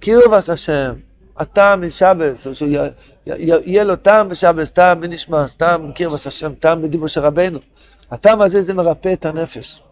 קירבס 0.00 0.50
השם, 0.50 0.92
הטעם 1.36 1.86
משבס, 1.86 2.46
שיהיה 2.52 3.84
לו 3.84 3.96
טעם 3.96 4.28
בשבס, 4.28 4.70
טעם 4.70 5.00
בנשמע, 5.00 5.46
טעם 5.56 5.92
קירבס 5.92 6.26
השם, 6.26 6.54
טעם 6.54 6.82
בדיבור 6.82 7.08
של 7.08 7.20
רבנו. 7.20 7.58
הטעם 8.10 8.40
הזה 8.40 8.62
זה 8.62 8.74
מרפא 8.74 9.12
את 9.12 9.26
הנפש. 9.26 9.82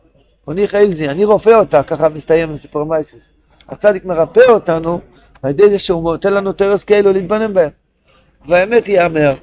עוניך 0.44 0.74
אילזי, 0.74 1.08
אני 1.08 1.24
רופא 1.24 1.50
אותה, 1.50 1.82
ככה 1.82 2.08
מסתיים 2.08 2.54
בסיפור 2.54 2.84
מייסיס. 2.84 3.32
הצדיק 3.68 4.04
מרפא 4.04 4.40
אותנו 4.48 5.00
על 5.42 5.50
ידי 5.50 5.70
זה 5.70 5.78
שהוא 5.78 6.02
נותן 6.02 6.32
לנו 6.32 6.52
תרס 6.52 6.84
כאילו 6.84 7.12
להתבונן 7.12 7.54
בהם. 7.54 7.70
והאמת 8.48 8.88
ייאמר, 8.88 9.34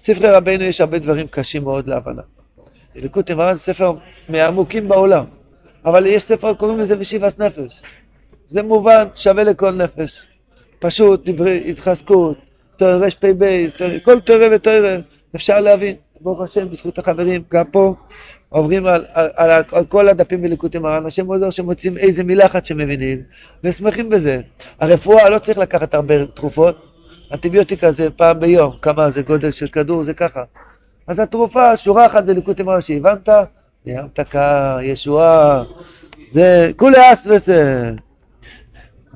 ספרי 0.00 0.30
רבנו 0.30 0.64
יש 0.64 0.80
הרבה 0.80 0.98
דברים 0.98 1.26
קשים 1.26 1.64
מאוד 1.64 1.88
להבנה. 1.88 2.22
ליקוטי 2.94 3.34
מרן 3.34 3.56
ספר 3.56 3.92
מהעמוקים 4.28 4.88
בעולם. 4.88 5.24
אבל 5.84 6.06
יש 6.06 6.22
ספר, 6.22 6.54
קוראים 6.54 6.78
לזה 6.78 6.96
משיבס 6.96 7.38
נפש. 7.38 7.82
זה 8.46 8.62
מובן, 8.62 9.04
שווה 9.14 9.44
לכל 9.44 9.70
נפש. 9.70 10.26
פשוט, 10.78 11.28
דברי 11.28 11.64
התחזקות, 11.70 12.36
תואר 12.76 12.98
רפ"ב, 12.98 13.66
כל 14.02 14.20
תואר 14.20 14.48
ותואר 14.52 15.00
אפשר 15.36 15.60
להבין. 15.60 15.96
ברוך 16.20 16.42
השם, 16.42 16.68
בזכות 16.68 16.98
החברים, 16.98 17.42
גם 17.50 17.64
פה 17.64 17.94
עוברים 18.48 18.86
על, 18.86 19.04
על, 19.12 19.28
על, 19.36 19.62
על, 19.72 19.84
כל 19.84 20.08
הדפים 20.08 20.42
בליקוטי 20.42 20.78
מרן, 20.78 21.06
השם 21.06 21.26
עוזר 21.26 21.50
שמוצאים 21.50 21.98
איזה 21.98 22.24
מילה 22.24 22.46
אחת 22.46 22.64
שמבינים, 22.64 23.22
ושמחים 23.64 24.10
בזה. 24.10 24.40
הרפואה 24.80 25.28
לא 25.28 25.38
צריך 25.38 25.58
לקחת 25.58 25.94
הרבה 25.94 26.26
תרופות, 26.26 26.76
אנטיביוטיקה 27.32 27.92
זה 27.92 28.10
פעם 28.10 28.40
ביום, 28.40 28.76
כמה 28.82 29.10
זה 29.10 29.22
גודל 29.22 29.50
של 29.50 29.66
כדור, 29.66 30.02
זה 30.02 30.14
ככה. 30.14 30.42
אז 31.06 31.18
התרופה, 31.18 31.76
שורה 31.76 32.06
אחת 32.06 32.24
בליקוטי 32.24 32.62
מרן 32.62 32.80
שהבנת, 32.80 33.28
זה 33.86 34.00
המתקה, 34.00 34.78
ישועה, 34.82 35.62
זה 36.30 36.70
כולי 36.76 37.12
אס 37.12 37.26
וזה. 37.30 37.90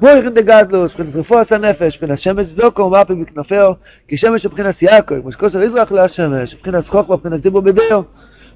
מויכן 0.00 0.34
דגדלוס, 0.34 0.92
מבחינת 0.92 1.16
רפואת 1.16 1.52
הנפש, 1.52 1.96
מבחינת 1.96 2.18
שמש 2.18 2.46
זוקו 2.46 2.82
ומאפי 2.82 3.14
בכנפהו, 3.14 3.74
כי 4.08 4.16
שמש 4.16 4.44
הוא 4.44 4.50
מבחינת 4.50 4.82
יעקב, 4.82 5.20
כמו 5.20 5.32
שכוסר 5.32 5.62
יזרח 5.62 5.92
להשמש, 5.92 6.54
מבחינת 6.54 6.84
חוכמה, 6.84 7.16
מבחינת 7.16 7.40
דיבור 7.40 7.60
בדיו, 7.60 8.02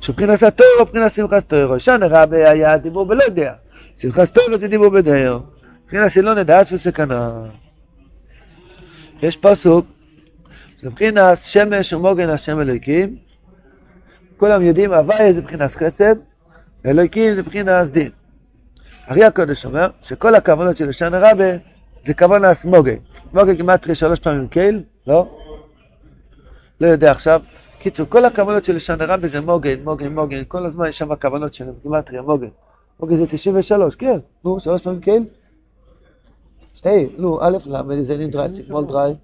שמבחינת 0.00 0.42
התורו, 0.42 0.70
מבחינת 0.80 1.10
שמחת 1.10 1.48
תורו. 1.48 1.78
שנה 1.80 2.06
רבי 2.10 2.48
היה 2.48 2.78
דיבור 2.78 3.06
בלא 3.06 3.24
יודע, 3.24 3.52
שמחת 3.96 4.28
תורו 4.28 4.56
זה 4.56 4.68
דיבור 4.68 4.88
בדיו. 4.88 5.38
מבחינת 5.84 6.08
סילון 6.08 6.42
דאס 6.42 6.72
וסכנה. 6.72 7.30
יש 9.22 9.36
פסוק, 9.36 9.86
מבחינת 10.82 11.38
שמש 11.38 11.92
ומוגן 11.92 12.28
השם 12.28 12.60
אלוהיקים, 12.60 13.16
כולם 14.42 14.62
יודעים, 14.62 14.92
הוויה 14.92 15.32
זה 15.32 15.40
מבחינת 15.40 15.70
חסד, 15.70 16.14
ואלוהיקים 16.84 17.34
זה 17.34 17.42
מבחינת 17.42 17.88
דין. 17.88 18.10
ארי 19.10 19.24
הקודש 19.24 19.66
אומר 19.66 19.90
שכל 20.02 20.34
הכוונות 20.34 20.76
של 20.76 20.88
לשון 20.88 21.14
הרבה 21.14 21.44
זה 22.04 22.14
כוונה 22.14 22.54
סמוגי. 22.54 22.96
סמוגי 23.30 23.58
כמעט 23.58 23.94
שלוש 23.94 24.20
פעמים 24.20 24.48
קייל, 24.48 24.82
לא? 25.06 25.38
לא 26.80 26.86
יודע 26.86 27.10
עכשיו. 27.10 27.42
קיצור, 27.78 28.06
כל 28.08 28.24
הכוונות 28.24 28.64
של 28.64 28.76
לשון 28.76 29.00
הרבה 29.00 29.28
זה 29.28 29.40
מוגן, 29.40 29.82
מוגן, 29.84 30.14
מוגן, 30.14 30.42
כל 30.48 30.66
הזמן 30.66 30.88
יש 30.88 30.98
שם 30.98 31.14
כוונות 31.14 31.54
שלהם, 31.54 31.74
גימטריה, 31.82 32.22
מוגן. 32.22 32.48
מוגן 33.00 33.16
זה 33.16 33.26
93, 33.26 33.96
כן, 33.96 34.18
נו, 34.44 34.60
שלוש 34.60 34.82
פעמים 34.82 35.00
קייל. 35.00 35.24
היי, 36.84 37.08
נו, 37.18 37.38
א', 37.42 37.58
ל', 37.66 38.02
זה 38.02 38.16
נדרי, 38.16 38.52
צימול 38.52 38.84
דרי. 38.84 39.14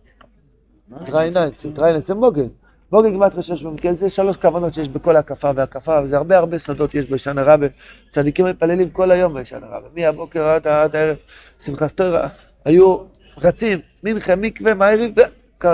דרי 1.06 1.30
נייט, 1.30 1.66
דרי 1.66 1.92
נייט 1.92 2.06
זה 2.06 2.14
מוגן. 2.14 2.48
מוגן 2.92 3.10
גימטריה 3.10 3.42
שש 3.42 3.62
פעמים 3.62 3.76
קייל, 3.76 3.96
זה 3.96 4.10
שלוש 4.10 4.36
כוונות 4.36 4.74
שיש 4.74 4.88
בכל 4.88 5.16
הקפה 5.16 5.50
והקפה, 5.54 6.00
וזה 6.04 6.16
הרבה 6.16 6.38
הרבה 6.38 6.58
שדות 6.58 6.94
יש 6.94 7.10
בשנה 7.10 7.42
רבה. 7.42 7.66
צדיקים 8.10 8.44
מתפללים 8.44 8.90
כל 8.90 9.10
היום 9.10 9.34
בשנה 9.34 9.66
רבה, 9.66 9.88
מהבוקר 9.96 10.44
עד 10.44 10.66
הערב. 10.66 11.16
שמחת 11.60 11.90
תורה, 11.90 12.28
היו 12.64 12.98
רצים, 13.38 13.78
מנחה, 14.04 14.36
מקווה, 14.36 14.74
מעריב, 14.74 15.14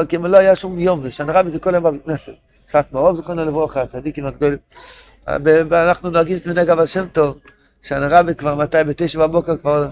כי 0.09 0.16
לא 0.18 0.37
היה 0.37 0.56
שום 0.56 0.78
יום, 0.78 1.00
ושנה 1.02 1.33
רבה 1.33 1.50
זה 1.50 1.59
כל 1.59 1.75
היום 1.75 1.85
בבית 1.85 2.04
כנסת. 2.04 2.33
סת 2.66 2.87
מרוב 2.92 3.16
זכרונו 3.16 3.44
לברכה, 3.44 3.83
הצדיקים 3.83 4.26
הגדולים. 4.26 4.59
ואנחנו 5.71 6.11
נוהגים 6.11 6.38
כמנהג 6.38 6.71
אבל 6.71 6.87
שם 6.87 7.06
טוב, 7.12 7.38
שנה 7.83 8.09
רבה 8.11 8.35
כבר 8.35 8.54
מתי? 8.54 8.85
בתשע 8.87 9.26
בבוקר 9.26 9.56
כבר... 9.56 9.88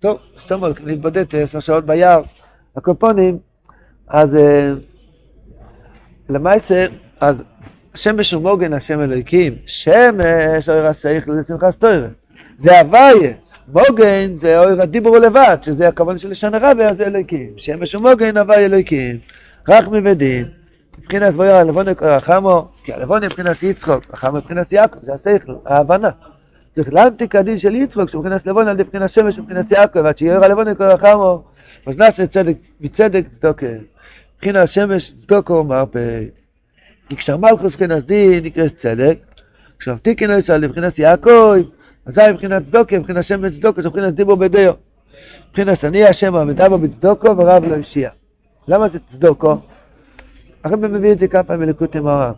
טוב, 0.00 0.18
הולכים 0.60 0.86
להתבודד 0.86 1.24
עשר 1.36 1.60
שעות 1.60 1.86
ביער. 1.86 2.22
הקופונים, 2.76 3.38
אז 4.08 4.36
למעשה, 6.32 6.86
אז 7.20 7.36
השמש 7.94 8.34
הוא 8.34 8.42
מוגן 8.42 8.72
השם 8.72 9.00
אלוהיקים, 9.00 9.54
שמש 9.66 10.68
אוי 10.68 10.80
רסייך 10.80 11.28
לשמחה 11.28 11.70
סטוירה. 11.70 12.08
זה 12.58 12.80
הוויה. 12.80 13.32
מוגן 13.68 14.32
זה 14.32 14.58
אוי 14.60 14.82
הדיבור 14.82 15.18
לבד, 15.18 15.56
שזה 15.62 15.88
הכוונה 15.88 16.18
של 16.18 16.30
לשון 16.30 16.54
הרבה, 16.54 16.92
זה 16.92 17.06
אלוהיקים. 17.06 17.50
שמש 17.56 17.94
ומוגן 17.94 18.36
הוויה 18.36 18.60
אלוהיקים. 18.60 19.18
רחמי 19.68 20.10
ודין. 20.10 20.48
מבחינת 20.98 21.32
זבויר 21.32 21.54
הלבוני 21.54 21.90
רחמו, 22.00 22.68
כי 22.84 22.92
הלבוני 22.92 23.26
מבחינת 23.26 23.62
יצחוק, 23.62 24.04
רחמו 24.12 24.36
מבחינת 24.36 24.72
יעקב, 24.72 24.98
זה 25.02 25.12
השכל, 25.14 25.52
ההבנה. 25.66 26.10
צריך 26.70 26.92
להמתיק 26.92 27.34
הדין 27.34 27.58
של 27.58 27.74
יצחוק, 27.74 28.10
שמבחינת 28.10 28.46
לבוני 28.46 28.70
על 28.70 28.74
ידי 28.74 28.82
מבחינת 28.82 29.10
שמש 29.10 29.38
ומבחינת 29.38 29.70
יעקב, 29.70 30.06
עד 30.06 30.18
שיהיה 30.18 30.38
הלבוני 30.44 30.70
רחמו, 30.80 31.42
אז 31.86 31.98
נעשה 31.98 32.26
צדק, 32.26 32.56
מצדק 32.80 33.24
צדוקה. 33.28 33.66
מבחינת 34.42 34.68
שמש 34.68 35.10
צדוקו 35.10 35.64
מרפא. 35.64 36.20
כי 37.08 37.16
כשהמלכוס 37.16 37.72
מבחינת 37.72 38.06
דין 38.06 38.44
נקרא 38.44 38.68
צדק, 38.68 39.18
כשהמתיקין 39.78 40.30
לא 40.30 40.34
יצא 40.34 40.56
לבחינת 40.56 40.98
יעקב, 40.98 41.54
אזי 42.06 42.20
מבחינת 42.32 42.62
צדוקה, 42.66 42.98
מבחינת 42.98 43.24
שמש 43.24 43.56
צדוקה, 43.56 43.82
מבחינת 43.82 44.14
דיבור 44.14 44.36
בדיו. 44.36 44.72
מבחינת 45.48 45.84
אני 45.84 46.04
השם 46.04 46.34
המדבר 46.34 46.76
בצדוקו 46.76 47.36
ורב 47.36 47.64
לא 47.64 47.76
ישיע. 47.76 48.10
למה 48.68 48.88
זה 48.88 48.98
צדוקו? 49.08 49.56
הרב 50.64 50.86
מביא 50.86 51.12
את 51.12 51.18
זה 51.18 51.28
כמה 51.28 51.42
פעמים 51.42 51.66
בליקוטי 51.66 52.00
מרן. 52.00 52.32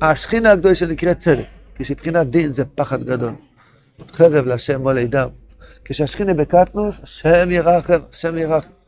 השכינה 0.00 0.50
הגדולה 0.50 0.74
שנקראת 0.74 1.18
צדק, 1.18 1.44
כשבחינת 1.74 2.26
דין 2.26 2.52
זה 2.52 2.64
פחד 2.64 3.04
גדול. 3.04 3.34
חרב 4.12 4.46
להשם 4.46 4.82
מולי 4.82 5.06
דם. 5.06 5.28
כשהשכינה 5.84 6.34
בקטנוס, 6.34 7.00
השם 7.02 7.50
ירחם, 7.50 7.98
השם 8.12 8.38
ירחם. 8.38 8.81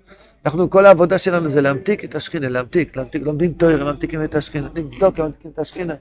אנחנו, 0.44 0.70
כל 0.70 0.86
העבודה 0.86 1.18
שלנו 1.18 1.50
זה 1.50 1.60
להמתיק 1.60 2.04
את 2.04 2.14
השכינה, 2.14 2.48
להמתיק, 2.48 2.96
להמתיק, 2.96 3.22
לומדים 3.22 3.52
תויר, 3.52 3.84
ממתיקים 3.84 4.24
את 4.24 4.34
השכינה, 4.34 4.66
נותנים 4.66 4.90
צדוק, 4.90 5.18
ממתיקים 5.20 5.50
את 5.54 5.58
השכינה. 5.58 5.94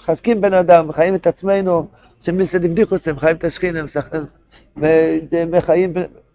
מחזקים 0.00 0.40
בן 0.40 0.54
אדם, 0.54 0.88
מחיים 0.88 1.14
את 1.14 1.26
עצמנו, 1.26 1.88
שמילסד 2.20 2.62
בדיחוס, 2.62 3.08
הם 3.08 3.18
חיים 3.18 3.36
את 3.36 3.44
השכינה, 3.44 3.84
ומחיים, 5.32 5.92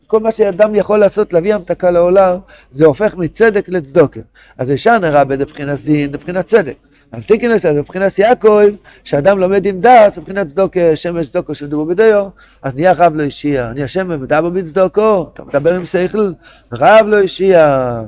כל 0.08 0.20
מה 0.20 0.32
שאדם 0.32 0.76
יכול 0.76 1.00
לעשות 1.00 1.34
להביא 1.34 1.56
המתקה 1.56 1.92
לעולם, 1.92 2.38
זה 2.72 2.86
הופך 2.86 3.16
מצדק 3.16 3.70
לצדוקה. 3.70 4.20
אז 4.58 4.70
ישן 4.70 5.00
הרע 5.04 5.24
בבחינת 5.24 5.80
דין, 5.80 6.12
בבחינת 6.12 6.48
צדק. 6.48 6.76
המתיקין 7.12 7.52
הזה, 7.52 7.74
בבחינת 7.74 8.20
יעקב, 8.20 8.62
שאדם 9.04 9.40
לומד 9.40 9.66
עם 9.66 9.82
דעת, 9.82 10.18
בבחינת 10.18 10.48
צדוקה, 10.48 10.96
שמש 10.96 11.30
צדוקו 11.30 11.56
של 11.56 11.68
דובו 11.68 11.86
בדיו, 11.86 12.28
אז 12.62 12.76
נהיה 12.76 12.92
רב 12.92 13.16
לא 13.16 13.24
אישיע. 13.24 13.72
נהיה 13.74 13.88
שם 13.88 14.22
מדבר 14.22 14.50
בצדוקו, 14.50 15.30
אתה 15.34 15.44
מדבר 15.44 15.76
עם 15.76 15.86
שכל, 15.86 16.32
רב 16.74 17.06
לא 17.08 17.20
אישיע. 17.20 18.02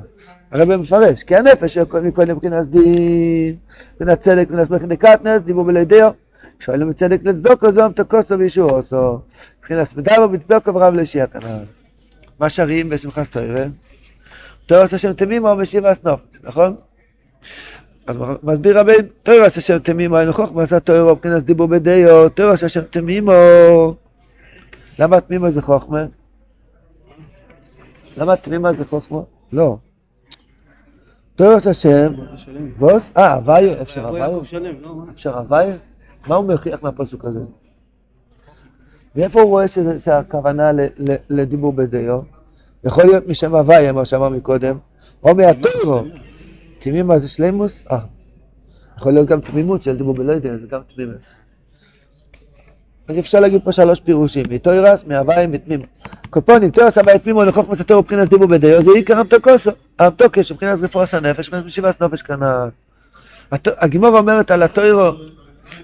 הרב 0.52 0.76
מפרש, 0.76 1.22
כי 1.22 1.36
הנפש 1.36 1.78
מכל 1.78 2.24
מבחינת 2.24 2.66
דין, 2.66 3.56
מבחינת 3.94 4.20
צדק, 4.20 4.46
מבחינת 4.50 4.70
מבחינת 4.70 4.98
קטנס, 4.98 5.42
דיבור 5.42 5.64
בלידיו. 5.64 6.10
שואלים 6.60 6.90
מצדק 6.90 7.20
לצדוקו, 7.24 7.72
זו 7.72 7.82
המתקוסו 7.82 8.38
וישוע 8.38 8.70
עושו. 8.72 9.18
מבחינת 9.58 9.96
מדבר 9.96 10.26
בצדוקו 10.26 10.74
ורב 10.74 10.94
לא 10.94 11.00
אישיע 11.00 11.26
כנראה. 11.26 11.58
מה 12.40 12.50
שרים 12.50 12.88
בשמחת 12.88 13.32
תוירה? 13.32 13.64
תוירה 14.66 14.84
עשה 14.84 14.98
שם 14.98 15.12
תמימו 15.12 15.54
משיב 15.54 15.86
אסנופת, 15.86 16.36
נכון? 16.44 16.76
אז 18.06 18.16
מסביר 18.42 18.80
רבי, 18.80 18.92
תוירה 19.22 19.46
עשה 19.46 19.60
שם 19.60 19.78
תמימו, 19.78 20.16
היינו 20.16 20.32
חוכמה 20.32 20.62
עשה 20.62 20.80
תוירה, 20.80 21.12
מבחינת 21.12 21.42
דיבור 21.42 21.66
בדיו, 21.66 22.28
תוירה 22.28 22.52
עשה 22.52 22.68
שם 22.68 22.80
תמימו. 22.90 23.32
למה 24.98 25.20
תמימו 25.20 25.50
זה 25.50 25.62
חוכמה? 25.62 26.04
למה 28.16 28.36
תמימו 28.36 28.68
זה 28.78 28.84
חוכמה? 28.84 29.20
לא. 29.52 29.76
תוירה 31.36 31.56
עשה 31.56 31.74
שם, 31.74 32.12
ווס? 32.78 33.12
אה, 33.16 33.32
הוויה, 33.32 33.82
אפשר 33.82 34.06
הוויה? 34.06 34.28
אפשר 35.14 35.38
הוויה? 35.38 35.76
מה 36.26 36.34
הוא 36.34 36.52
מוכיח 36.52 36.82
מהפסוק 36.82 37.24
הזה? 37.24 37.40
ואיפה 39.16 39.40
הוא 39.40 39.48
רואה 39.48 39.68
שזה 39.68 40.18
הכוונה 40.18 40.70
לדיבור 41.30 41.72
בדיו? 41.72 42.20
יכול 42.84 43.04
להיות 43.04 43.26
משם 43.26 43.54
הוויה, 43.54 43.92
מה 43.92 44.04
שאמר 44.04 44.28
מקודם, 44.28 44.78
או 45.22 45.34
תמימה 46.82 47.18
זה 47.18 47.28
שלימוס? 47.28 47.84
אה. 47.90 47.98
יכול 48.96 49.12
להיות 49.12 49.28
גם 49.28 49.40
תמימות 49.40 49.82
של 49.82 49.96
דיבור 49.96 50.14
בלא 50.14 50.32
יודע, 50.32 50.56
זה 50.56 50.66
גם 50.66 50.80
תמימוס. 50.94 51.34
אז 53.08 53.18
אפשר 53.18 53.40
להגיד 53.40 53.64
פה 53.64 53.72
שלוש 53.72 54.00
פירושים, 54.00 54.44
מתוירס, 54.50 55.04
מהוויה, 55.04 55.46
מתמימו. 55.46 55.84
קופונים, 56.30 56.70
תוירס 56.70 56.98
הוויה 56.98 57.18
תמימו 57.18 57.44
לחוף 57.44 57.68
מסתור 57.68 58.00
מבחינת 58.00 58.28
דיבור 58.28 58.46
בדיו, 58.46 58.82
זה 58.82 58.90
עיקר 58.94 59.18
המתוקוסו. 59.18 59.70
המתוקש, 59.98 60.52
מבחינת 60.52 60.78
רפורס 60.82 61.14
הנפש, 61.14 61.50
משיבס 61.52 62.00
נופש 62.00 62.22
כנען. 62.22 62.68
הגימור 63.66 64.18
אומרת 64.18 64.50
על 64.50 64.62
התוירו, 64.62 65.10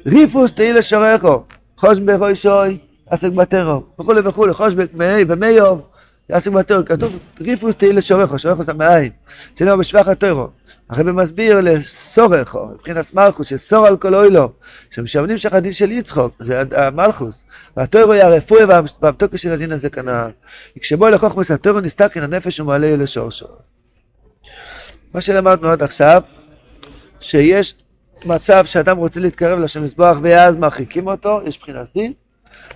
ריפוס 0.07 0.53
תהי 0.53 0.73
לשורךו, 0.73 1.43
חוש 1.77 1.99
ברוי 1.99 2.35
שוי, 2.35 2.79
עסק 3.11 3.33
בטרור, 3.33 3.83
וכולי 4.01 4.21
וכולי, 4.25 4.53
חושבק 4.53 4.95
מאי 4.95 5.25
ומיוב, 5.29 5.81
עסק 6.29 6.51
בטרור, 6.51 6.83
כתוב 6.83 7.19
ריפוס 7.41 7.75
תהי 7.77 7.93
לשורךו, 7.93 8.39
שורךו 8.39 8.63
זה 8.63 8.73
מאין, 8.73 9.11
שלא 9.59 9.77
בשבח 9.77 10.09
הטרור. 10.09 10.49
הרב 10.91 11.11
מסביר 11.11 11.61
לסורךו, 11.61 12.67
מבחינת 12.75 13.15
מלכוס, 13.15 13.47
שסור 13.47 13.87
על 13.87 13.97
כל 13.97 14.15
אוילו, 14.15 14.53
שמשמנים 14.91 15.39
שלך 15.39 15.53
הדין 15.53 15.73
של 15.73 15.91
יצחוק, 15.91 16.35
זה 16.41 16.63
המלכוס, 16.73 17.45
והטרור 17.77 18.13
היא 18.13 18.23
הרפואה 18.23 18.81
של 19.37 19.53
הדין 19.53 19.73
הזה 19.73 19.91
כנען. 19.91 20.31
כשבו 20.81 21.09
לחוכמוס 21.09 21.51
הטרור 21.51 21.81
נסתכן 21.81 22.23
הנפש 22.23 22.61
ומעלה 22.61 22.97
לשורשו. 22.97 23.47
מה 25.15 25.21
שלמדנו 25.21 25.69
עד 25.69 25.83
עכשיו, 25.83 26.23
שיש 27.21 27.75
מצב 28.25 28.65
שאדם 28.65 28.97
רוצה 28.97 29.21
להתקרב 29.21 29.59
לשם 29.59 29.85
מזבח 29.85 30.17
ואז 30.23 30.57
מרחיקים 30.57 31.07
אותו, 31.07 31.41
יש 31.47 31.59
בחינת 31.59 31.89
דין, 31.95 32.13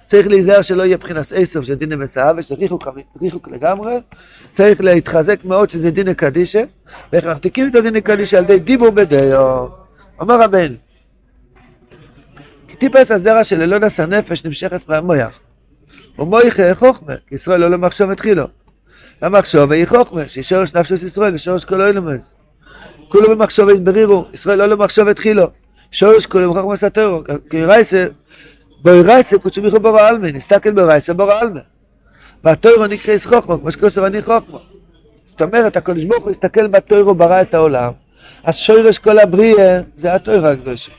צריך 0.07 0.29
להיזהר 0.29 0.63
שלא 0.63 0.83
יהיה 0.83 0.97
בחינת 0.97 1.33
עשר 1.35 1.63
של 1.63 1.75
דינא 1.75 1.97
מסעווה, 1.97 2.43
ריחוק 3.23 3.49
לגמרי, 3.49 3.95
צריך 4.53 4.81
להתחזק 4.81 5.45
מאוד 5.45 5.71
שזה 5.71 5.91
דינא 5.91 6.13
קדישא, 6.13 6.63
ואיך 7.13 7.27
ממתיקים 7.27 7.69
את 7.69 7.75
הדינא 7.75 8.01
קדישא 8.01 8.39
על 8.39 8.45
ידי 8.45 8.59
דיבור 8.59 8.91
בדיו. 8.91 9.67
אומר 10.21 10.43
הבן, 10.43 10.75
כי 12.69 12.77
טיפס 12.77 13.11
הזרע 13.11 13.45
של 13.45 13.63
אלונס 13.63 14.01
הנפש 14.01 14.45
נמשכת 14.45 14.89
מהמויח, 14.89 15.39
ומויכה 16.19 16.75
חוכמה, 16.75 17.15
כי 17.27 17.35
ישראל 17.35 17.61
לא 17.61 17.71
למחשוב 17.71 18.11
התחילו. 18.11 18.45
המחשוב 19.23 19.73
היא 19.73 19.87
חוכמה, 19.87 20.29
שהיא 20.29 20.45
שורש 20.45 20.75
נפשוס 20.75 21.03
ישראל 21.03 21.35
ושורש 21.35 21.65
כל 21.65 21.81
אילומס. 21.81 22.37
כולו 23.09 23.31
במחשוב 23.31 23.69
הסברירו, 23.69 24.27
ישראל 24.33 24.59
לא 24.59 24.67
למחשוב 24.67 25.09
התחילו. 25.09 25.47
שורש 25.91 26.27
כולו 26.27 26.55
בחוכמה 26.55 26.77
סתרו, 26.77 27.23
כי 27.51 27.65
רייסה 27.65 28.07
בוירייסה 28.83 29.39
קודשו 29.39 29.63
מיכו 29.63 29.81
בורא 29.81 30.03
עלמי, 30.03 30.33
נסתכל 30.33 30.73
בוירייסה 30.73 31.15
בורא 31.15 31.35
עלמי. 31.41 31.61
והתוירו 32.45 32.87
נקרא 32.87 33.15
איס 33.15 33.27
חוכמה, 33.27 33.59
כמו 33.59 33.73
שכוסו 33.73 34.03
ואני 34.03 34.23
חוכמה. 34.23 34.59
זאת 35.27 35.43
אומרת, 35.43 35.77
הקדוש 35.77 36.05
ברוך 36.05 36.25
הוא 36.25 36.31
הסתכל 36.31 36.67
בתוירו, 36.67 37.15
ברא 37.15 37.43
את 37.43 37.55
העולם, 37.55 37.93
אז 38.45 38.57
שורש 38.57 38.99
כל 38.99 39.19
הבריאה 39.19 39.81
זה 39.97 40.15
התוירו 40.15 40.47
הקדושה. 40.47 40.93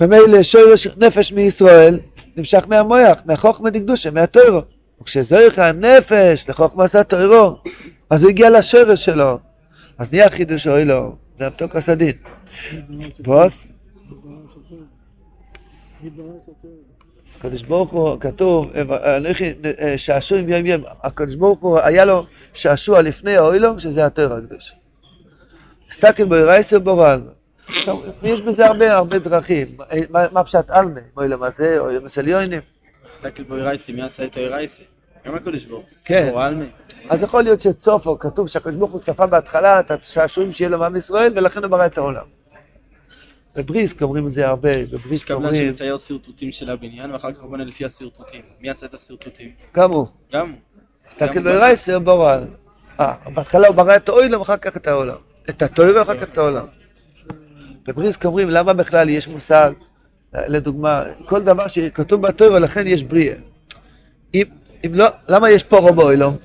ומילא 0.00 0.42
שורש 0.42 0.88
נפש 0.96 1.32
מישראל 1.32 1.98
נמשך 2.36 2.64
מהמויח, 2.68 3.18
מהחוכמה 3.26 3.70
דקדושה, 3.70 4.10
מהתוירו. 4.10 4.62
וכשזויך 5.00 5.58
הנפש 5.58 6.48
לחוכמת 6.48 6.94
התוירו, 6.94 7.56
אז 8.10 8.22
הוא 8.22 8.30
הגיע 8.30 8.50
לשורש 8.50 9.04
שלו, 9.04 9.38
אז 9.98 10.12
נהיה 10.12 10.30
חידוש 10.30 10.66
אוי 10.66 10.84
לו, 10.84 11.16
זה 11.38 11.46
המתוק 11.46 11.76
הסדין. 11.76 12.12
בוס? 13.18 13.66
הקדוש 17.38 17.62
ברוך 17.62 17.90
הוא, 17.90 18.20
כתוב, 18.20 18.72
שעשועים 19.96 20.48
יום 20.48 20.66
יום, 20.66 20.82
הקדוש 21.02 21.34
ברוך 21.34 21.60
הוא, 21.60 21.78
היה 21.78 22.04
לו 22.04 22.26
שעשוע 22.54 23.02
לפני 23.02 23.36
האוילום, 23.36 23.78
שזה 23.78 24.06
התויר 24.06 24.32
הקדוש. 24.32 24.72
הסתכל 25.90 26.24
בו 26.24 26.34
ירייסר 26.34 26.78
בורל. 26.78 27.20
יש 28.22 28.40
בזה 28.40 28.66
הרבה 28.66 28.92
הרבה 28.92 29.18
דרכים. 29.18 29.76
מה 30.10 30.44
פשט 30.44 30.70
עלמה? 30.70 31.00
אוילום 31.16 31.42
הזה, 31.42 31.78
אוילום 31.78 32.04
עליונים. 32.18 32.60
הסתכל 33.12 33.42
בו 33.42 33.56
ירייסר, 33.56 33.92
מי 33.92 34.02
עשה 34.02 34.24
את 34.24 34.34
הירייסר? 34.34 34.82
גם 35.26 35.34
הקדוש 35.34 35.64
ברוך 35.64 35.84
הוא. 35.84 35.98
כן. 36.04 36.34
אז 37.08 37.22
יכול 37.22 37.42
להיות 37.42 37.60
שצופו, 37.60 38.18
כתוב 38.18 38.48
שהקדוש 38.48 38.76
ברוך 38.76 38.90
הוא 38.90 39.00
צפה 39.00 39.26
בהתחלה 39.26 39.80
את 39.80 39.90
השעשועים 39.90 40.52
שיהיה 40.52 40.68
לו 40.68 40.78
מעם 40.78 40.96
ישראל, 40.96 41.32
ולכן 41.36 41.62
הוא 41.64 41.70
ברא 41.70 41.86
את 41.86 41.98
העולם. 41.98 42.41
בבריסק 43.56 44.02
אומרים 44.02 44.26
את 44.26 44.32
זה 44.32 44.48
הרבה, 44.48 44.70
בבריסק 44.92 45.30
אומרים... 45.30 45.54
קבלן 45.54 45.66
שמצייר 45.66 45.96
שרטוטים 45.96 46.52
של 46.52 46.70
הבניין, 46.70 47.10
ואחר 47.10 47.32
כך 47.32 47.42
בונה 47.42 47.64
לפי 47.64 47.84
השרטוטים. 47.84 48.40
מי 48.60 48.70
עשה 48.70 48.86
את 48.86 48.94
השרטוטים? 48.94 49.50
גם 49.74 49.90
הוא. 49.90 50.06
גם 50.32 50.50
הוא. 50.50 50.58
תסתכל 51.08 51.42
ברייסר, 51.42 51.98
ברא. 51.98 52.38
אה, 53.00 53.14
בהתחלה 53.34 53.68
הוא 53.68 53.76
ברא 53.76 53.96
את 53.96 54.08
האוילם, 54.08 54.40
אחר 54.40 54.56
כך 54.56 54.76
את 54.76 54.86
העולם. 54.86 55.16
את 55.50 55.62
התוירו, 55.62 56.02
אחר 56.02 56.20
כך 56.20 56.32
את 56.32 56.38
העולם. 56.38 56.66
בבריסק 57.86 58.24
אומרים, 58.24 58.50
למה 58.50 58.72
בכלל 58.72 59.08
יש 59.08 59.28
מושג, 59.28 59.72
לדוגמה, 60.34 61.04
כל 61.26 61.42
דבר 61.42 61.68
שכתוב 61.68 62.22
בתוירו, 62.22 62.58
לכן 62.58 62.86
יש 62.86 63.02
בריאה. 63.02 63.34
אם, 64.34 64.44
אם 64.86 64.94
לא, 64.94 65.06
למה 65.28 65.50
יש 65.50 65.64
פורו 65.64 65.92
באוילום? 65.92 66.36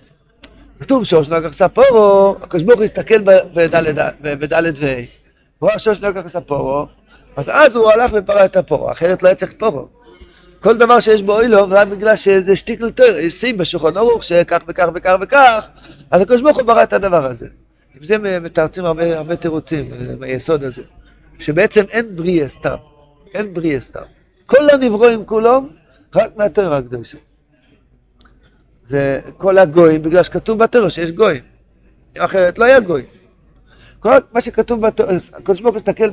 כתוב 0.79 1.03
שוש 1.03 1.29
נגח 1.29 1.53
ספורו, 1.53 2.35
הקדוש 2.41 2.63
ברוך 2.63 2.77
הוא 2.77 2.85
הסתכל 2.85 3.21
בדלת 4.23 4.75
וה' 4.79 5.01
הוא 5.59 5.69
ראה 5.69 5.79
שוש 5.79 6.01
נגח 6.01 6.27
ספורו, 6.27 6.85
אז 7.37 7.49
אז 7.53 7.75
הוא 7.75 7.91
הלך 7.91 8.11
ופרע 8.13 8.45
את 8.45 8.55
הפורו, 8.55 8.91
אחרת 8.91 9.23
לא 9.23 9.27
היה 9.27 9.35
צריך 9.35 9.53
פורו. 9.57 9.87
כל 10.59 10.77
דבר 10.77 10.99
שיש 10.99 11.21
בו 11.21 11.33
אוילו, 11.33 11.69
רק 11.69 11.87
בגלל 11.87 12.15
שזה 12.15 12.55
שטיקל 12.55 12.91
טר, 12.91 13.17
יש 13.17 13.33
סים 13.33 13.57
בשולחן 13.57 13.97
ערוך 13.97 14.23
שכך 14.23 14.57
וכך 14.67 14.87
וכך 14.95 15.15
וכך, 15.21 15.67
אז 16.11 16.21
הקדוש 16.21 16.41
ברוך 16.41 16.57
הוא 16.57 16.65
ברא 16.65 16.83
את 16.83 16.93
הדבר 16.93 17.25
הזה. 17.25 17.47
עם 17.95 18.05
זה 18.05 18.39
מתרצים 18.39 18.85
הרבה, 18.85 19.17
הרבה 19.17 19.35
תירוצים 19.35 19.91
ביסוד 20.19 20.63
הזה, 20.63 20.81
שבעצם 21.39 21.83
אין 21.89 22.15
בריאה 22.15 22.49
סתם, 22.49 22.75
אין 23.33 23.53
בריאה 23.53 23.79
סתם. 23.79 24.03
כל 24.45 24.69
הנברואים 24.69 25.25
כולם, 25.25 25.67
רק 26.15 26.37
מהתורה 26.37 26.77
הקדושה. 26.77 27.17
זה 28.85 29.19
כל 29.37 29.57
הגויים, 29.57 30.01
בגלל 30.01 30.23
שכתוב 30.23 30.59
בתורה 30.59 30.89
שיש 30.89 31.11
גויים. 31.11 31.43
אחרת 32.17 32.57
לא 32.57 32.65
היה 32.65 32.79
גוי. 32.79 33.03
כל 34.07 34.17
מה 34.33 34.41
שכתוב 34.41 34.81
בתורה, 34.81 35.13
הקדוש 35.33 35.61
ברוך 35.61 35.75
הוא 35.75 35.79
מסתכל 35.79 36.09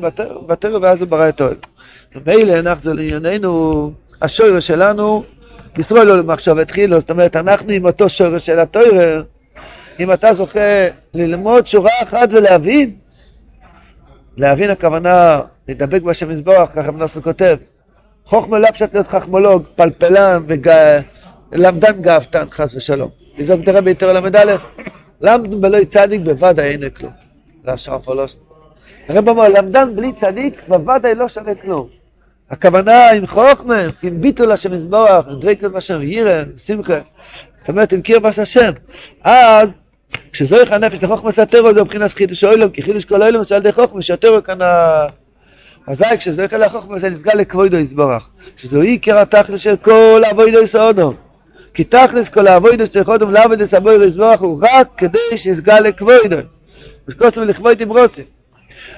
בתורה 0.47 0.79
ואז 0.83 1.01
הוא 1.01 1.09
ברא 1.09 1.29
את 1.29 1.41
האוהל. 1.41 1.57
ומילא 2.15 2.59
אנחנו 2.59 2.95
לענייננו, 2.95 3.93
השורש 4.23 4.67
שלנו, 4.67 5.25
ישראל 5.79 6.07
לא 6.07 6.19
למחשב 6.19 6.59
התחילו, 6.59 7.01
זאת 7.01 7.11
אומרת 7.11 7.37
אנחנו 7.37 7.73
עם 7.73 7.87
אותו 7.87 8.09
שורש 8.09 8.47
של 8.47 8.59
התורה, 8.61 9.21
אם 10.01 10.13
אתה 10.13 10.33
זוכה 10.33 10.89
ללמוד 11.15 11.67
שורה 11.67 11.91
אחת 12.03 12.29
ולהבין, 12.33 12.95
להבין 14.37 14.71
הכוונה 14.71 15.41
לדבק 15.69 16.03
בשם 16.03 16.29
מזבוח, 16.29 16.71
ככה 16.75 16.91
מנסו 16.91 17.23
כותב, 17.23 17.57
חוכמה 18.25 18.59
לא 18.59 18.69
פשוט 18.71 18.95
להיות 18.95 19.07
חכמולוג, 19.07 19.65
פלפלן 19.77 20.43
ולמדן 21.53 22.03
גאוותן, 22.03 22.47
חס 22.51 22.75
ושלום. 22.75 23.11
לזעוק 23.39 23.61
דרך 23.61 23.85
ביתר 23.85 24.13
ל"א, 24.13 24.57
למדנו 25.21 25.61
בלוי 25.61 25.87
צדיק 25.87 26.21
בוודאי 26.21 26.71
אין 26.71 26.91
כלום. 26.91 27.24
לא 27.65 27.77
שרף 27.77 28.09
או 28.09 28.15
לא... 28.15 28.25
הרב 29.09 29.29
אומר, 29.29 29.49
למדן 29.49 29.97
בלי 29.97 30.13
צדיק 30.13 30.63
בוודאי 30.69 31.15
לא 31.15 31.29
שווה 31.29 31.55
כלום. 31.55 31.89
הכוונה 32.51 33.11
עם 33.11 33.27
חוכמה, 33.27 33.83
עם 34.03 34.21
ביטול 34.21 34.53
השם 34.53 34.75
יזבוח, 34.75 35.27
עם 35.29 35.41
דריקות 35.41 35.73
בשם, 35.73 36.03
יירן, 36.03 36.45
שמחה, 36.57 36.99
זאת 37.57 37.69
אומרת 37.69 37.93
עם 37.93 38.03
קיר 38.03 38.19
בש 38.19 38.39
השם. 38.39 38.73
אז, 39.25 39.81
כשזורך 40.33 40.73
הנפש 40.73 41.05
לחוכמה 41.05 41.33
סתרו, 41.33 41.75
זה 41.75 41.83
מבחינת 41.83 42.13
חידוש 42.13 42.45
אוילום, 42.45 42.71
כי 42.71 42.83
חידוש 42.83 43.05
כל 43.05 43.23
אוילום 43.23 43.45
זה 43.45 43.55
על 43.55 43.61
ידי 43.61 43.73
חוכמה, 43.73 44.03
שהתרו 44.03 44.43
כאן 44.45 44.63
ה... 44.63 45.07
אזי 45.87 46.05
כשזורך 46.19 46.55
אל 46.55 46.63
החוכמה 46.63 46.99
זה 46.99 47.11
נסגל 47.11 47.39
לכבודו 47.39 47.77
יזברך, 47.77 48.29
שזו 48.57 48.81
עיקר 48.81 49.19
התכלס 49.19 49.61
של 49.61 49.77
כל 49.77 50.23
אבוידו 50.31 50.59
יסעודו. 50.59 51.15
כי 51.75 51.85
תכלס 51.85 52.29
כל 52.29 52.47
האבוידו 52.47 52.87
שצריך 52.87 53.09
אודום 53.09 53.31
לעבוד 53.31 53.61
את 53.61 53.69
סבוי 53.69 54.07
יזברך 54.07 54.41
הוא 54.41 54.63
רק 54.63 54.89
כדי 54.97 55.19
שיסגל 55.37 55.81
לכבודו. 55.81 56.37
ושקוסם 57.09 57.43
לכבוד 57.43 57.81
עם 57.81 57.89
רוסים. 57.89 58.25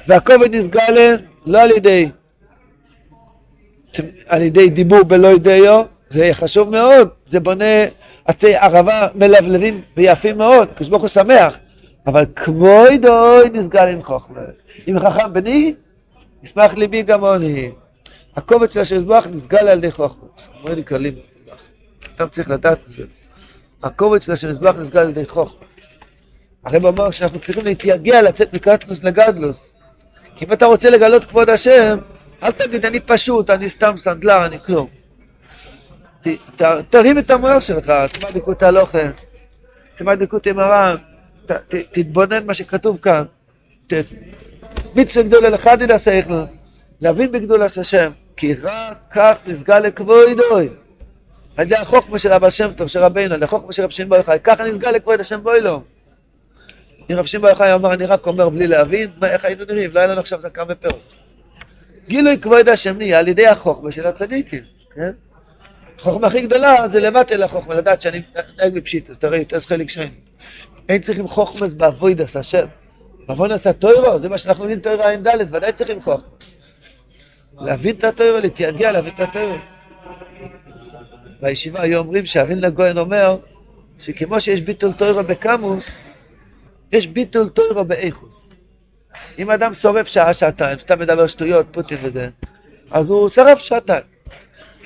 והכובד 0.09 0.55
נסגל 0.55 1.17
לא 1.47 1.63
על 1.63 1.71
ידי 1.71 2.09
על 4.27 4.43
ידי 4.43 4.71
דיבור 4.71 5.03
בלא 5.03 5.29
ידיעו, 5.29 5.85
זה 6.11 6.29
חשוב 6.33 6.71
מאוד, 6.71 7.09
זה 7.27 7.41
בונה 7.41 7.85
עצי 8.25 8.55
ערבה 8.55 9.07
מלבלבים 9.15 9.83
ויפים 9.97 10.39
מאוד, 10.39 10.69
הקדוש 10.73 10.89
ברוך 10.89 11.03
הוא 11.03 11.09
שמח, 11.09 11.59
אבל 12.07 12.25
כבודוי 12.37 13.51
נסגל 13.53 13.89
עם 13.89 14.03
חוכמה. 14.03 14.41
אם 14.89 15.01
חכם 15.01 15.33
בני, 15.33 15.75
ישמח 16.43 16.75
ליבי 16.75 17.03
גמוני. 17.03 17.71
הכובד 18.37 18.71
של 18.71 18.81
השם 18.81 18.97
יזבח 18.97 19.27
נסגל 19.31 19.69
על 19.69 19.79
ידי 19.79 19.91
חוכמה. 19.91 20.29
אומר 20.63 20.75
לי 20.75 20.83
קלים, 20.83 21.15
אתה 22.15 22.27
צריך 22.27 22.51
לדעת 22.51 22.79
מזה. 22.89 23.03
הכובד 23.83 24.23
של 24.23 24.33
השם 24.33 24.49
יזבח 24.49 24.75
נסגל 24.79 25.01
על 25.01 25.09
ידי 25.09 25.27
חוכמה. 25.27 25.66
הרב 26.67 26.87
אמר 26.87 27.11
שאנחנו 27.11 27.41
צריכים 27.41 27.65
להתייגע 27.65 28.23
לצאת 28.23 28.55
מקטנוס 28.55 29.05
לגדלוס. 29.05 29.71
כי 30.37 30.45
אם 30.45 30.53
אתה 30.53 30.67
רוצה 30.67 30.91
לגלות 30.91 31.25
כבוד 31.25 31.51
השם, 31.51 31.99
אל 32.43 32.51
תגיד, 32.51 32.87
אני 32.87 33.01
פשוט, 33.01 33.51
אני 33.51 33.69
סתם 33.69 33.95
סנדלר, 33.99 34.47
אני 34.47 34.59
כלום. 34.59 34.87
ת, 36.21 36.29
ת, 36.57 36.63
תרים 36.91 37.19
את 37.19 37.31
המוח 37.31 37.61
שלך, 37.61 37.93
תשמע 38.13 38.31
דקות 38.31 38.63
הלוכס, 38.63 39.27
תשמע 39.95 40.15
דקות 40.15 40.47
עם 40.47 40.59
הר"ן, 40.59 40.97
תתבונן 41.69 42.47
מה 42.47 42.55
שכתוב 42.55 42.99
כאן. 43.03 43.25
מצווה 44.95 45.25
גדולה 45.25 45.49
לך 45.49 45.69
תדע 45.69 45.99
שכל, 45.99 46.45
להבין 47.01 47.33
בגדולה 47.33 47.69
של 47.69 47.81
השם, 47.81 48.11
כי 48.37 48.55
רק 48.55 48.99
כך 49.11 49.39
נסגל 49.47 49.79
לכבודוי. 49.79 50.69
על 51.57 51.67
ידי 51.67 51.77
החוכמה 51.77 52.19
של 52.19 52.33
הבעל 52.33 52.51
שם 52.51 52.73
טוב, 52.73 52.89
של 52.89 52.99
רבינו, 52.99 53.35
על 53.35 53.37
ידי 53.37 53.45
החוכמה 53.45 53.73
של 53.73 53.83
רב 53.83 53.91
שמעון 53.91 54.11
בר 54.11 54.17
יוחאי, 54.17 54.39
ככה 54.45 54.65
נסגל 54.65 54.91
לכבוד 54.91 55.21
השם 55.21 55.43
בוילו. 55.43 55.83
אם 57.11 57.17
רב 57.17 57.27
שמעון 57.27 57.51
יוחאי 57.51 57.75
אמר, 57.75 57.95
אני 57.95 58.07
רק 58.07 58.27
אומר 58.27 58.49
בלי 58.49 58.67
להבין, 58.67 59.11
איך 59.25 59.45
היינו 59.45 59.65
נראים, 59.65 59.91
לא 59.93 60.01
היה 60.01 60.09
לנו 60.09 60.21
עכשיו 60.21 60.41
זקן 60.41 60.63
ופירות. 60.69 61.13
גילוי 62.09 62.39
כבוד 62.39 62.69
השם 62.69 62.99
נהיה 62.99 63.19
על 63.19 63.29
ידי 63.29 63.47
החוכמה 63.47 63.93
של 63.93 64.07
הצדיקים, 64.07 64.63
כן? 64.95 65.11
החוכמה 65.99 66.27
הכי 66.27 66.47
גדולה 66.47 66.89
זה 66.89 67.01
לבטל 67.01 67.43
החוכמה, 67.43 67.75
לדעת 67.75 68.03
שאני 68.03 68.23
נהג 68.59 68.75
בפשיטוס, 68.75 69.19
תראי, 69.19 69.45
תעש 69.45 69.67
חלק 69.67 69.91
שני. 69.91 70.11
אין 70.89 71.01
צריכים 71.01 71.29
חוכמס 71.29 71.73
באבוידס 71.73 72.37
השם. 72.37 72.67
באבוידס 73.27 73.67
הטוירו, 73.67 74.21
זה 74.21 74.29
מה 74.29 74.39
שאנחנו 74.39 74.65
לומדים 74.65 74.81
טוירו 74.81 75.03
ע"ד, 75.03 75.55
ודאי 75.55 75.73
צריכים 75.73 76.01
חוכמה. 76.01 76.29
להבין 77.61 77.97
את 77.97 78.05
הטוירו, 78.05 78.39
להתייגע 78.39 78.93
להבין 78.93 79.15
את 79.15 79.21
הטוירו. 79.21 79.57
בישיבה 81.43 81.83
היו 81.83 81.99
אומרים 81.99 82.27
שאבינה 82.27 82.71
גויין 82.71 82.99
אומר 82.99 83.37
שכמו 83.99 84.41
שיש 84.41 84.61
ביטול 84.61 84.93
טוירו 84.93 85.25
בקמוס, 85.25 85.99
יש 86.93 87.07
ביטול 87.07 87.49
טוירו 87.49 87.85
באיכוס. 87.85 88.51
אם 89.39 89.51
אדם 89.51 89.75
שורף 89.75 90.07
שעה, 90.07 90.35
שעתיים, 90.35 90.79
סתם 90.79 91.01
מדבר 91.01 91.27
שטויות, 91.27 91.67
פוטין 91.71 91.99
וזה, 92.03 92.29
אז 92.91 93.11
הוא 93.11 93.29
שרף 93.29 93.59
שעתיים. 93.59 94.03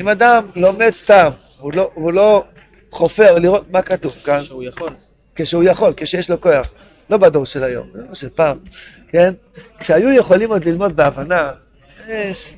אם 0.01 0.09
אדם 0.09 0.47
לומד 0.57 0.91
סתם, 0.91 1.31
הוא 1.59 1.73
לא, 1.75 1.91
הוא 1.95 2.13
לא 2.13 2.45
חופר 2.91 3.39
לראות 3.39 3.71
מה 3.71 3.83
כתוב 3.83 4.13
כאן, 4.13 4.41
כשהוא 4.43 4.63
יכול. 4.63 4.91
כשהוא 5.35 5.63
יכול, 5.63 5.93
כשיש 5.97 6.31
לו 6.31 6.41
כוח, 6.41 6.69
לא 7.11 7.17
בדור 7.17 7.47
של 7.47 7.65
היום, 7.65 7.87
לא 7.95 8.15
של 8.15 8.29
פעם, 8.29 8.59
כן? 9.09 9.35
כשהיו 9.79 10.13
יכולים 10.13 10.51
עוד 10.51 10.65
ללמוד 10.65 10.97
בהבנה, 10.97 11.53
יש... 12.09 12.55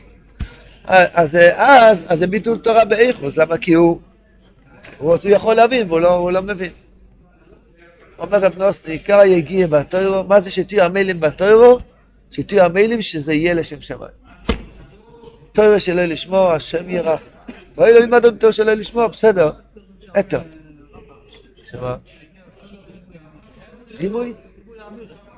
אז 0.85 1.39
אז, 1.55 2.05
אז 2.09 2.19
זה 2.19 2.27
ביטול 2.27 2.59
תורה 2.59 2.85
באיכוס, 2.85 3.37
למה? 3.37 3.59
כי 3.59 3.73
הוא, 3.73 4.01
הוא, 4.99 5.17
הוא 5.23 5.31
יכול 5.31 5.55
להבין 5.55 5.89
והוא 5.89 6.01
לא, 6.01 6.33
לא 6.33 6.43
מבין. 6.43 6.71
אומר 8.23 8.39
רב 8.39 8.59
נוסני, 8.59 8.93
עיקר 8.93 9.19
היגיע 9.19 9.67
בתוירו, 9.67 10.25
מה 10.25 10.41
זה 10.41 10.51
שתהיו 10.51 10.85
המיילים 10.85 11.21
בתוירו? 11.21 11.79
שתהיו 12.31 12.65
המיילים 12.65 13.03
שזה 13.03 13.35
יהיה 13.35 13.55
לשם 13.55 13.81
שמיים. 13.81 14.13
תוירו 15.53 15.81
שלא 15.81 16.05
לשמוע, 16.05 16.55
השם 16.55 16.89
ירח. 16.89 17.23
לא 17.79 17.89
ילמד 17.89 18.25
עוד 18.25 18.37
תוירו 18.39 18.53
שלא 18.53 18.73
לשמוע, 18.73 19.07
בסדר, 19.07 19.51
אתר. 20.19 20.41
שמה? 21.71 21.97
ריבוי? 23.99 24.33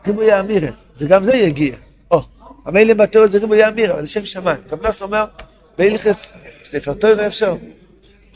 ריבוי 0.07 0.33
האמירה, 0.33 0.71
זה 0.95 1.07
גם 1.07 1.25
זה 1.25 1.37
יגיע. 1.37 1.77
או, 2.11 2.21
המיילים 2.65 2.97
בתוירו 2.97 3.29
זה 3.29 3.39
ריבוי 3.39 3.63
האמירה, 3.63 3.95
אבל 3.95 4.03
לשם 4.03 4.27
שמיים. 4.27 4.61
רב 4.71 4.87
נוס 4.87 5.03
אומר, 5.03 5.25
בהלכס, 5.79 6.33
ספר 6.65 6.95
תוירו 6.95 7.27
אפשר. 7.27 7.55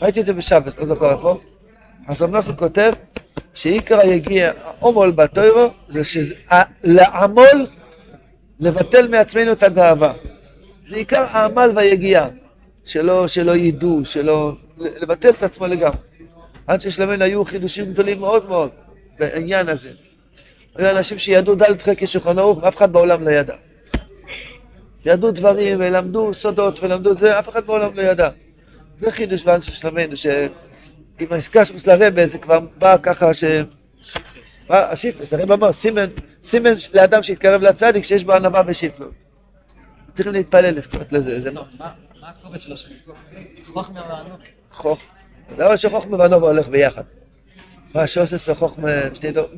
ראיתי 0.03 0.21
את 0.21 0.27
זה 0.27 0.33
בשבת, 0.33 0.79
לא 0.79 0.87
זוכר 0.87 1.13
איפה. 1.13 1.41
אז 2.09 2.23
רב 2.23 2.31
נוסון 2.31 2.57
כותב 2.57 2.93
שעיקר 3.55 3.99
היגיע, 4.01 4.53
העומול 4.65 5.11
בתוירו, 5.11 5.71
זה 5.89 6.05
שזה, 6.05 6.35
לעמול, 6.85 7.67
לבטל 8.61 9.09
מעצמנו 9.09 9.53
את 9.53 9.63
הגאווה. 9.63 10.13
זה 10.87 10.97
עיקר 10.97 11.25
העמל 11.29 11.71
והיגיעה, 11.75 12.29
שלא, 12.85 13.29
שלא 13.29 13.57
ידעו, 13.57 14.05
שלא, 14.05 14.53
לבטל 14.79 15.31
את 15.31 15.43
עצמו 15.43 15.67
לגמרי. 15.67 15.99
עד 16.67 16.81
ששלמנו 16.81 17.25
היו 17.25 17.45
חידושים 17.45 17.93
גדולים 17.93 18.21
מאוד 18.21 18.49
מאוד 18.49 18.71
בעניין 19.19 19.69
הזה. 19.69 19.91
היו 20.77 20.91
אנשים 20.91 21.19
שידעו 21.19 21.55
ד' 21.55 21.83
חלקי 21.83 22.07
שולחן 22.07 22.39
ערוך 22.39 22.63
ואף 22.63 22.77
אחד 22.77 22.93
בעולם 22.93 23.25
לא 23.25 23.31
ידע. 23.31 23.55
ידעו 25.07 25.31
דברים 25.31 25.77
ולמדו 25.81 26.35
סודות 26.35 26.83
ולמדו 26.83 27.15
זה, 27.15 27.39
אף 27.39 27.49
אחד 27.49 27.67
בעולם 27.67 27.95
לא 27.95 28.03
ידע. 28.03 28.29
זה 28.99 29.11
חידוש 29.11 29.43
ואנס 29.45 29.65
של 29.65 29.73
שלמנו, 29.73 30.17
שעם 31.19 31.33
העסקה 31.33 31.65
של 31.65 31.75
לרבה 31.87 32.27
זה 32.27 32.39
כבר 32.39 32.59
בא 32.79 32.97
ככה 33.03 33.35
ש... 33.35 33.45
השיפלס, 34.71 35.33
הרב 35.33 35.53
אמר, 35.53 35.73
סימן, 35.73 36.07
סימן 36.43 36.73
לאדם 36.95 37.23
שהתקרב 37.23 37.63
לצדיק 37.63 38.05
שיש 38.05 38.25
בו 38.25 38.33
ענווה 38.33 38.63
ושיפלות. 38.67 39.13
צריכים 40.13 40.33
להתפלל 40.33 40.75
לזכות 40.75 41.13
לזה. 41.13 41.51
לא, 41.51 41.65
מה 41.79 41.93
הקובץ 42.23 42.63
של 42.63 42.73
השם? 42.73 42.89
חוכמה 43.67 44.01
וענווה. 44.01 44.37
חוכמה. 44.71 45.09
למה 45.59 45.77
שחוכמה 45.77 46.17
וענווה 46.17 46.49
הולך 46.49 46.69
ביחד? 46.69 47.03
מה 47.95 48.07
שעושה 48.07 48.55
חוכמה 48.55 48.89
שתי 49.15 49.31
דור... 49.31 49.49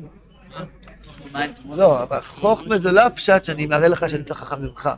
לא, 1.69 2.03
אבל 2.03 2.21
חוכמה 2.21 2.77
זה 2.77 2.91
לא 2.91 3.01
הפשט 3.01 3.43
שאני 3.43 3.65
מראה 3.65 3.87
לך 3.87 4.09
שאני 4.09 4.21
יותר 4.21 4.33
חכם 4.33 4.61
ממך. 4.61 4.89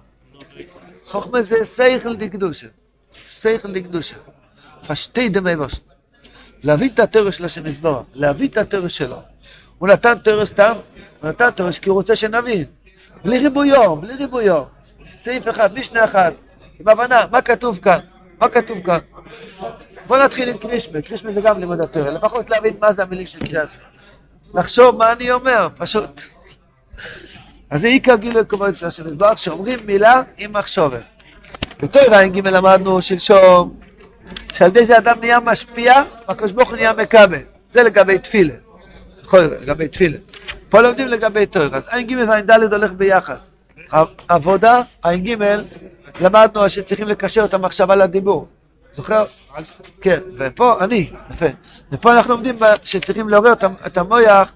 חוכמה 1.06 1.42
זה 1.42 1.56
סייכל 1.64 2.16
דקדושה. 2.16 2.68
סייכל 3.28 3.74
דקדושה. 3.74 4.16
פשטי 4.88 5.30
דמי 5.30 5.56
בוסט. 5.56 5.93
להביא 6.64 6.90
את 6.90 7.00
התורש 7.00 7.38
של 7.38 7.46
השם 7.46 7.66
יסבורה, 7.66 8.02
להביא 8.14 8.48
את 8.48 8.58
התורש 8.58 8.98
שלו. 8.98 9.18
הוא 9.78 9.90
נתן 9.90 10.18
תורש 10.18 10.50
סתם, 10.50 10.74
הוא 11.22 11.30
נתן 11.30 11.50
תורש 11.52 11.80
כי 11.80 11.90
הוא 11.90 11.96
רוצה 11.96 12.16
שנבין. 12.16 12.66
בלי 13.24 13.40
ריבויו, 13.40 13.96
בלי 13.96 14.14
ריבויו. 14.14 14.64
סעיף 15.16 15.50
אחד, 15.50 15.74
משנה 15.74 16.04
אחת, 16.06 16.34
עם 16.80 16.88
הבנה, 16.88 17.22
מה 17.32 17.42
כתוב 17.42 17.80
כאן? 17.82 18.00
מה 18.40 18.50
כתוב 18.50 18.80
כאן? 18.80 19.00
בוא 20.08 20.18
נתחיל 20.18 20.50
עם 20.50 20.58
קרישמה, 20.58 21.02
קרישמה 21.02 21.32
זה 21.32 21.42
גם 21.42 21.60
לימוד 21.60 21.82
התורה, 21.82 22.12
לפחות 22.12 22.50
להבין 22.50 22.74
מה 22.82 22.92
זה 22.92 23.04
המילים 23.04 23.28
של 23.28 23.40
קריאת 23.40 23.72
שמע. 23.72 23.82
לחשוב 24.54 24.98
מה 24.98 25.12
אני 25.12 25.32
אומר, 25.32 25.68
פשוט. 25.78 26.22
אז 27.70 27.82
זה 27.82 27.88
עיקר 27.88 28.16
גילוי 28.16 28.44
כבוד 28.50 28.76
של 28.76 28.86
השם 28.86 29.08
יזבח, 29.08 29.38
שאומרים 29.38 29.80
מילה 29.86 30.22
עם 30.38 30.52
מחשובת. 30.58 31.02
בתור 31.80 32.02
ע"ג 32.02 32.48
למדנו 32.48 33.02
שלשום, 33.02 33.80
שעל 34.54 34.68
ידי 34.68 34.86
זה 34.86 34.98
אדם 34.98 35.20
נהיה 35.20 35.40
משפיע, 35.40 35.94
והקדוש 36.28 36.52
ברוך 36.52 36.70
הוא 36.70 36.76
נהיה 36.76 36.94
מקבל. 36.94 37.40
זה 37.70 37.84
לגבי 37.84 38.18
תפילה. 38.18 38.54
נכון, 39.24 39.40
לגבי 39.62 39.88
תפילה. 39.88 40.18
פה 40.70 40.82
לומדים 40.82 41.08
לגבי 41.08 41.46
תור. 41.46 41.76
אז 41.76 41.88
ע"ג 41.88 42.16
וע"ד 42.28 42.74
הולך 42.74 42.94
ביחד. 42.94 43.36
עבודה, 44.28 44.82
ע"ג, 45.02 45.36
למדנו 46.22 46.70
שצריכים 46.70 47.08
לקשר 47.08 47.46
את 47.46 47.54
המחשבה 47.54 47.96
לדיבור. 47.96 48.48
זוכר? 48.94 49.26
כן, 50.02 50.20
ופה, 50.38 50.84
אני, 50.84 51.10
יפה. 51.32 51.46
ופה 51.92 52.14
אנחנו 52.14 52.34
לומדים 52.34 52.56
שצריכים 52.84 53.30
לעורר 53.30 53.54
את 53.86 53.98
המויח, 53.98 54.54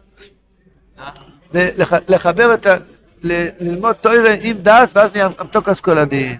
לחבר 2.07 2.53
את 2.53 2.65
ה... 2.65 2.77
ללמוד 3.23 3.95
תוירה 3.95 4.33
עם 4.41 4.57
דס, 4.61 4.91
ואז 4.95 5.13
נהיה 5.13 5.29
אמתוקס 5.41 5.81
כל 5.81 5.97
הדין. 5.97 6.37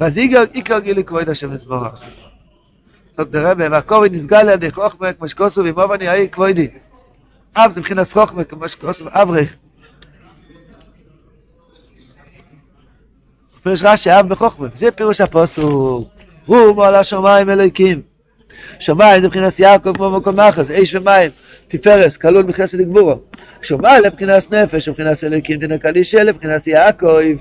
ואז 0.00 0.18
עיקר 0.52 0.78
גילי 0.78 1.04
כבוד 1.04 1.28
השם 1.28 1.52
יזבורך. 1.52 2.00
סוק 3.20 3.28
דרבה, 3.30 3.66
והכובד 3.70 4.14
נסגל 4.14 4.42
לידי 4.42 4.70
חוכמה, 4.70 5.12
כמו 5.12 5.28
שכוסו 5.28 5.62
ומובני 5.64 6.08
האי 6.08 6.28
כבודי. 6.28 6.68
אב 7.56 7.70
זה 7.70 7.80
מבחינת 7.80 8.06
חוכמה, 8.12 8.44
כמו 8.44 8.68
שכוסו 8.68 9.04
אברך. 9.08 9.56
פירוש 13.62 13.82
רש"י 13.82 14.10
אב 14.10 14.28
בחוכמה, 14.28 14.68
זה 14.74 14.90
פירוש 14.90 15.20
הפוסוק. 15.20 16.08
רום 16.46 16.80
על 16.80 16.94
השמיים 16.94 17.50
אלוהיקים. 17.50 18.02
שמיים 18.78 19.20
זה 19.20 19.26
מבחינת 19.26 19.60
יעקב 19.60 19.96
כמו 19.96 20.10
מקום 20.10 20.40
מחז, 20.40 20.70
אש 20.70 20.94
ומים, 20.94 21.30
תפארס, 21.68 22.16
כלול 22.16 22.44
מחסד 22.44 22.80
גבורו. 22.80 23.20
שמיים 23.62 24.04
לבחינת 24.04 24.52
נפש, 24.52 24.88
מבחינת 24.88 25.24
אלוהיקים 25.24 25.58
דנקלי 25.58 26.04
של 26.04 26.22
לבחינת 26.22 26.66
יעקב. 26.66 27.36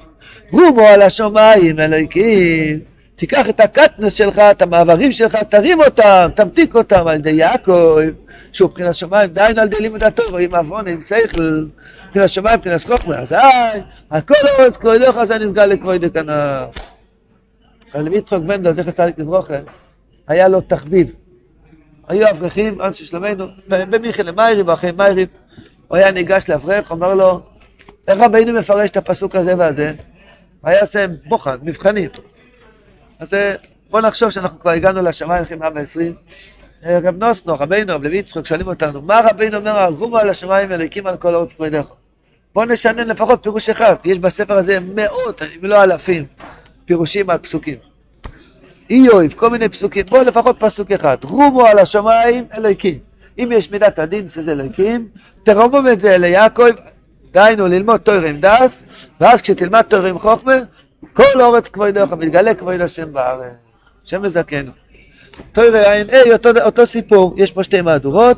רומו 0.52 0.82
על 0.82 1.02
השמיים 1.02 1.80
אלוהיקים. 1.80 2.97
תיקח 3.18 3.50
את 3.50 3.60
הקטנס 3.60 4.14
שלך, 4.14 4.40
את 4.40 4.62
המעברים 4.62 5.12
שלך, 5.12 5.36
תרים 5.36 5.80
אותם, 5.82 6.30
תמתיק 6.36 6.76
אותם 6.76 7.08
על 7.08 7.16
ידי 7.16 7.32
יעקב, 7.32 8.00
שהוא 8.52 8.70
מבחינת 8.70 8.96
שמיים, 8.96 9.30
דהיינו 9.30 9.62
על 9.62 9.68
ידי 9.68 9.78
לימוד 9.80 10.04
התורה, 10.04 10.42
עם 10.42 10.56
עוון, 10.56 10.88
עם 10.88 11.02
שכל, 11.02 11.66
מבחינת 12.08 12.30
שמיים, 12.30 12.58
מבחינת 12.58 12.82
חוכמה, 12.82 13.20
אזי, 13.20 13.36
הכל 14.12 14.34
אורץ 14.60 14.78
כבודך, 14.78 15.24
זה 15.24 15.40
נסגר 15.40 15.66
לכבודך 15.66 16.14
כנא. 16.14 16.66
רבי 17.96 18.18
יצחק 18.18 18.40
בנדל, 18.40 18.74
זכר 18.74 18.92
צדיק 18.92 19.20
לברוכה, 19.20 19.58
היה 20.28 20.48
לו 20.48 20.62
תחביב. 20.62 21.12
היו 22.08 22.30
אברכים, 22.30 22.82
אנשי 22.82 23.06
שלמנו, 23.06 23.46
במיכאל 23.68 24.28
למיירי 24.28 24.62
ואחרי 24.62 24.92
מיירי, 24.92 25.26
הוא 25.88 25.98
היה 25.98 26.12
ניגש 26.12 26.50
לאברך, 26.50 26.92
אומר 26.92 27.14
לו, 27.14 27.42
איך 28.08 28.20
רבינו 28.20 28.54
מפרש 28.54 28.90
את 28.90 28.98
הפסוק 28.98 29.36
הזה 29.36 29.58
והזה? 29.58 29.92
היה 30.64 30.82
עושה 30.82 31.06
בוחן, 31.28 31.58
מבחנים. 31.62 32.10
אז 33.20 33.34
בוא 33.90 34.02
נחשוב 34.02 34.30
שאנחנו 34.30 34.60
כבר 34.60 34.72
הגענו 34.72 35.02
לשמיים 35.02 35.44
אחרי 35.44 35.58
120. 35.58 36.14
רב 36.84 37.24
נוסנו, 37.24 37.56
רבינו, 37.56 37.96
רב 37.96 38.04
לוי 38.04 38.18
יצחק, 38.18 38.46
שואלים 38.46 38.68
אותנו, 38.68 39.02
מה 39.02 39.22
רבינו 39.30 39.58
אומר, 39.58 39.84
ארגומו 39.84 40.18
על 40.18 40.30
השמיים 40.30 40.72
אליקים 40.72 41.08
על 41.08 41.18
כל 41.18 41.36
ארץ 41.36 41.54
כבודך? 41.54 41.92
בוא 42.54 42.66
נשנן 42.66 43.08
לפחות 43.08 43.44
פירוש 43.44 43.70
אחד, 43.70 43.96
יש 44.06 44.20
בספר 44.20 44.58
הזה 44.58 44.80
מאות, 44.96 45.42
אם 45.42 45.66
לא 45.66 45.84
אלפים, 45.84 46.26
פירושים 46.86 47.30
על 47.30 47.38
פסוקים. 47.38 47.78
איוב, 48.90 49.34
כל 49.36 49.50
מיני 49.50 49.70
פסוקים, 49.70 50.06
בוא 50.06 50.20
לפחות 50.20 50.56
פסוק 50.60 50.92
אחד, 50.92 51.18
רומו 51.24 51.66
על 51.66 51.80
השמיים 51.80 52.46
אלוהיקים. 52.58 53.00
אם 53.40 53.50
יש 53.52 53.72
מידת 53.72 54.00
הדין 54.00 54.28
שזה 54.28 54.52
אלוהיקים, 54.52 55.08
תרומם 55.44 55.88
את 55.92 56.00
זה 56.00 56.18
ליעקב, 56.18 56.70
דהיינו 57.32 57.68
ללמוד 57.68 57.98
תויר 57.98 58.22
עם 58.22 58.40
דס, 58.40 58.84
ואז 59.22 59.42
כשתלמד 59.42 59.82
תויר 59.82 60.06
עם 60.06 60.20
חוכמה, 60.20 60.54
כל 61.14 61.42
אורץ 61.42 61.70
כבודך, 61.70 62.14
מתגלה 62.14 62.56
כבוד 62.56 62.82
השם 62.82 63.14
בארץ, 63.14 63.54
השם 64.06 64.22
מזכנו. 64.22 64.72
תויר 65.52 65.76
עין, 65.76 66.08
היי, 66.10 66.32
אותו, 66.66 66.86
סיפור, 66.86 67.34
יש 67.38 67.52
פה 67.52 67.64
שתי 67.64 67.82
מהדורות. 67.82 68.38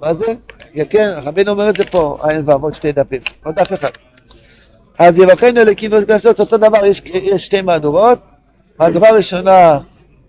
מה 0.00 0.14
זה? 0.14 0.24
כן, 0.90 1.12
רבינו 1.22 1.50
אומר 1.50 1.70
את 1.70 1.76
זה 1.76 1.84
פה, 1.84 2.18
עין 2.22 2.40
ועוד 2.46 2.74
שתי 2.74 2.92
דפים, 2.92 3.20
עוד 3.44 3.54
דף 3.54 3.72
אחד. 3.72 3.90
אז 4.98 5.18
יבחנו 5.18 5.60
אלוקים 5.60 5.90
וקנסות, 5.92 6.40
אותו 6.40 6.56
דבר, 6.56 6.84
יש, 6.84 7.02
יש 7.04 7.46
שתי 7.46 7.60
מהדורות. 7.62 8.18
מהדורה 8.78 9.10
ראשונה, 9.10 9.78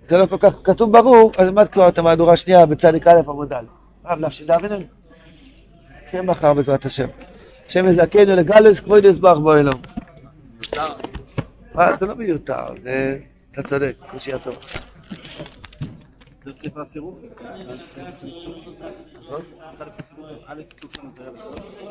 זה 0.04 0.17
לא 0.17 0.26
כל 0.26 0.38
כך 0.39 0.56
כתוב 0.63 0.91
ברור, 0.91 1.32
אז 1.38 1.48
נלמד 1.48 1.67
כבר 1.67 1.88
את 1.88 1.98
המהדורה 1.98 2.34
השנייה 2.34 2.65
בצדיק 2.65 3.08
א' 3.08 3.19
עמוד 3.28 3.54
א'. 3.54 3.65
רב 4.06 4.19
נפשי 4.19 4.46
דאבינן? 4.46 4.82
כן 6.12 6.26
מחר 6.26 6.54
בעזרת 6.54 6.86
השם. 6.86 7.08
השם 7.67 7.88
יזכנו 7.88 8.36
לגלס 8.36 8.80
כבוד 8.80 9.06
יסבח 9.06 9.38
בו 9.38 9.54
אלוהים. 9.56 9.82
מה, 11.75 11.95
זה 11.95 12.05
לא 12.05 12.15
מיותר, 12.15 12.65
זה... 12.79 13.19
אתה 13.51 13.63
צודק, 13.63 13.95
קושי 14.07 14.33
הטוב. 14.33 14.57
זה 16.43 16.53
ספר 16.53 16.81
הצירוף? 16.81 17.15